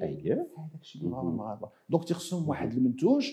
هذاك 0.58 0.82
الشيء 0.82 1.02
المغاربه 1.02 1.70
دونك 1.90 2.04
تيخصهم 2.04 2.50
واحد 2.50 2.74
المنتوج 2.74 3.32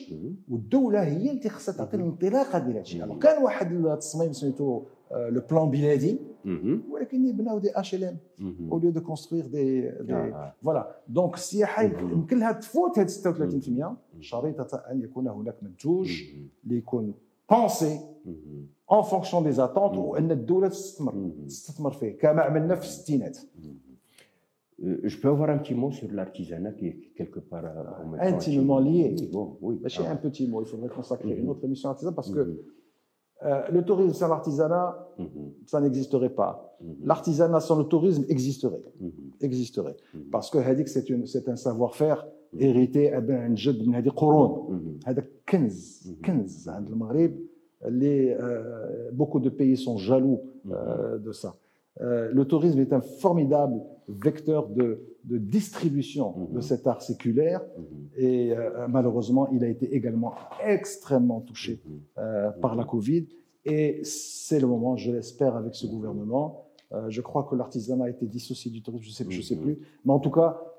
والدولة 0.49 1.03
هي 1.03 1.31
اللي 1.31 1.49
خصها 1.49 1.75
تعطي 1.75 1.97
الانطلاقه 1.97 2.59
ديال 2.59 2.73
هذا 2.73 2.81
الشيء 2.81 3.19
كان 3.19 3.43
واحد 3.43 3.73
التصميم 3.73 4.33
سميتو 4.33 4.83
لو 5.14 5.42
بلان 5.52 5.70
بلادي 5.70 6.20
ولكن 6.90 7.26
يبناو 7.28 7.60
دي 7.60 7.80
اش 7.80 7.96
ال 7.96 8.04
ام 8.04 8.18
او 8.72 8.80
ليو 8.80 8.92
دو 8.92 9.02
كونستروير 9.02 9.48
دي 9.48 9.92
فوالا 10.64 10.96
دونك 11.08 11.34
السياحه 11.34 11.84
يمكن 11.84 12.40
لها 12.40 12.52
تفوت 12.52 13.00
هاد 13.00 13.10
36% 13.10 14.20
شريطه 14.20 14.78
ان 14.78 15.02
يكون 15.02 15.28
هناك 15.28 15.64
منتوج 15.64 16.24
اللي 16.64 16.78
يكون 16.78 17.14
بونسي 17.52 18.00
en 18.92 19.04
fonction 19.04 19.42
des 19.42 19.60
attentes 19.60 19.98
وان 19.98 20.32
الدوله 20.32 20.68
تستثمر 20.68 21.32
تستثمر 21.48 21.92
فيه 21.92 22.18
كما 22.18 22.42
عملنا 22.42 22.76
في 22.76 22.84
الستينات 22.84 23.38
Je 25.12 25.18
peux 25.20 25.28
avoir 25.28 25.50
un 25.50 25.58
petit 25.58 25.76
mot 25.76 25.92
sur 25.92 26.10
l'artisanat 26.12 26.72
qui 26.72 26.88
est 26.88 26.98
quelque 27.18 27.42
part 27.52 27.66
euh, 27.66 28.32
intimement 28.32 28.80
lié. 28.80 29.14
Oui, 29.18 29.30
bon, 29.32 29.58
oui. 29.62 29.78
Mais 29.84 29.90
ah. 30.00 30.12
un 30.12 30.16
petit 30.16 30.48
mot, 30.48 30.62
il 30.62 30.68
faudrait 30.68 30.94
consacrer 31.00 31.34
mm 31.34 31.38
-hmm. 31.38 31.42
une 31.44 31.50
autre 31.54 31.64
émission 31.68 31.90
à 31.90 31.92
l'artisanat 31.92 32.16
parce 32.20 32.32
mm 32.32 32.38
-hmm. 32.38 32.56
que 32.56 32.64
Euh, 33.43 33.63
le 33.71 33.83
tourisme 33.83 34.15
sans 34.15 34.29
l'artisanat, 34.29 35.09
mhm. 35.19 35.53
ça 35.67 35.81
n'existerait 35.81 36.31
pas. 36.31 36.77
Mhm. 36.81 36.97
L'artisanat 37.05 37.61
sans 37.61 37.77
le 37.77 37.85
tourisme 37.85 38.25
existerait. 38.29 38.83
Mhm. 39.01 39.11
Existerait. 39.41 39.97
Parce 40.31 40.51
que 40.51 40.59
Hadik, 40.59 40.89
c'est 40.89 41.49
un 41.49 41.57
savoir-faire 41.57 42.27
hérité 42.59 43.13
eh 43.15 43.21
ben, 43.21 43.51
d'un 43.51 43.57
jet 43.57 43.73
de 43.73 43.95
Hadik 43.95 44.15
Qurun. 44.15 44.67
Hadik 45.05 45.45
Kenz, 45.47 46.15
Kenz, 46.23 46.71
le 46.89 46.95
Maghreb. 46.95 47.37
Les, 47.91 48.35
euh, 48.41 49.11
beaucoup 49.13 49.41
de 49.41 49.51
pays 49.51 49.77
sont 49.77 49.99
jaloux 49.99 50.41
euh, 50.71 51.19
de 51.19 51.33
ça. 51.33 51.57
Euh, 52.01 52.31
le 52.33 52.45
tourisme 52.45 52.81
est 52.81 52.93
un 52.93 53.01
formidable 53.01 53.81
vecteur 54.09 54.69
de, 54.69 55.01
de 55.25 55.39
distribution 55.39 56.49
de 56.53 56.61
cet 56.61 56.87
art 56.87 57.03
séculaire 57.03 57.63
et 58.17 58.53
malheureusement, 58.89 59.49
il 59.51 59.65
a 59.65 59.69
été 59.69 59.95
également 59.95 60.35
extrêmement 60.65 61.41
touché 61.41 61.83
par 62.61 62.75
la 62.75 62.85
Covid. 62.85 63.27
Et 63.65 64.03
c'est 64.05 64.61
le 64.61 64.67
moment, 64.67 64.97
je 64.97 65.11
l'espère, 65.11 65.57
avec 65.57 65.75
ce 65.75 65.87
gouvernement. 65.87 66.67
je 67.09 67.21
crois 67.23 67.45
que 67.45 67.55
l'artisanat 67.55 68.05
a 68.05 68.11
été 68.11 68.27
dissocié 68.27 68.71
du 68.71 68.83
tourisme, 68.83 69.05
je 69.05 69.11
sais, 69.11 69.27
je 69.29 69.41
sais 69.41 69.57
plus. 69.57 69.79
Mais 70.05 70.13
en 70.13 70.21
tout 70.21 70.31
cas, 70.31 70.74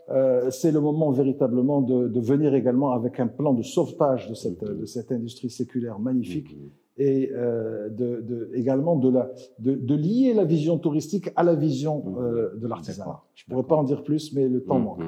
c'est 0.52 0.72
le 0.72 0.80
moment 0.80 1.12
véritablement 1.12 1.82
de, 1.82 2.08
de, 2.08 2.20
venir 2.20 2.54
également 2.54 2.92
avec 2.92 3.20
un 3.20 3.28
plan 3.28 3.54
de 3.54 3.64
sauvetage 3.64 4.30
de 4.30 4.36
cette, 4.36 4.64
de 4.64 4.86
cette 4.86 5.12
industrie 5.12 5.50
séculaire 5.50 6.00
magnifique 6.00 6.56
et 6.98 7.32
euh, 7.34 7.90
de, 7.90 8.22
de, 8.22 8.52
également 8.54 8.96
de, 8.96 9.10
la, 9.10 9.32
de, 9.60 9.76
de, 9.76 9.96
lier 9.96 10.34
la 10.34 10.46
vision 10.46 10.78
touristique 10.78 11.30
à 11.36 11.44
la 11.44 11.56
vision 11.56 12.04
mmh. 12.04 12.18
euh, 12.18 12.56
de 12.56 12.68
l'artisanat. 12.68 13.24
Je 13.34 13.44
ne 13.48 13.54
pourrais 13.54 13.68
pas 13.68 13.76
en 13.76 13.84
dire 13.84 14.04
plus, 14.04 14.34
mais 14.34 14.48
le 14.48 14.64
temps 14.64 14.80
mmh, 14.80 14.84
manque. 14.84 15.04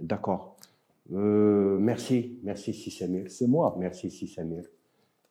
D'accord. 0.00 0.56
Euh, 1.12 1.78
merci, 1.78 2.38
merci 2.42 2.74
Sissamir. 2.74 3.30
C'est 3.30 3.46
moi. 3.46 3.74
Merci 3.78 4.10
Sissamir. 4.10 4.64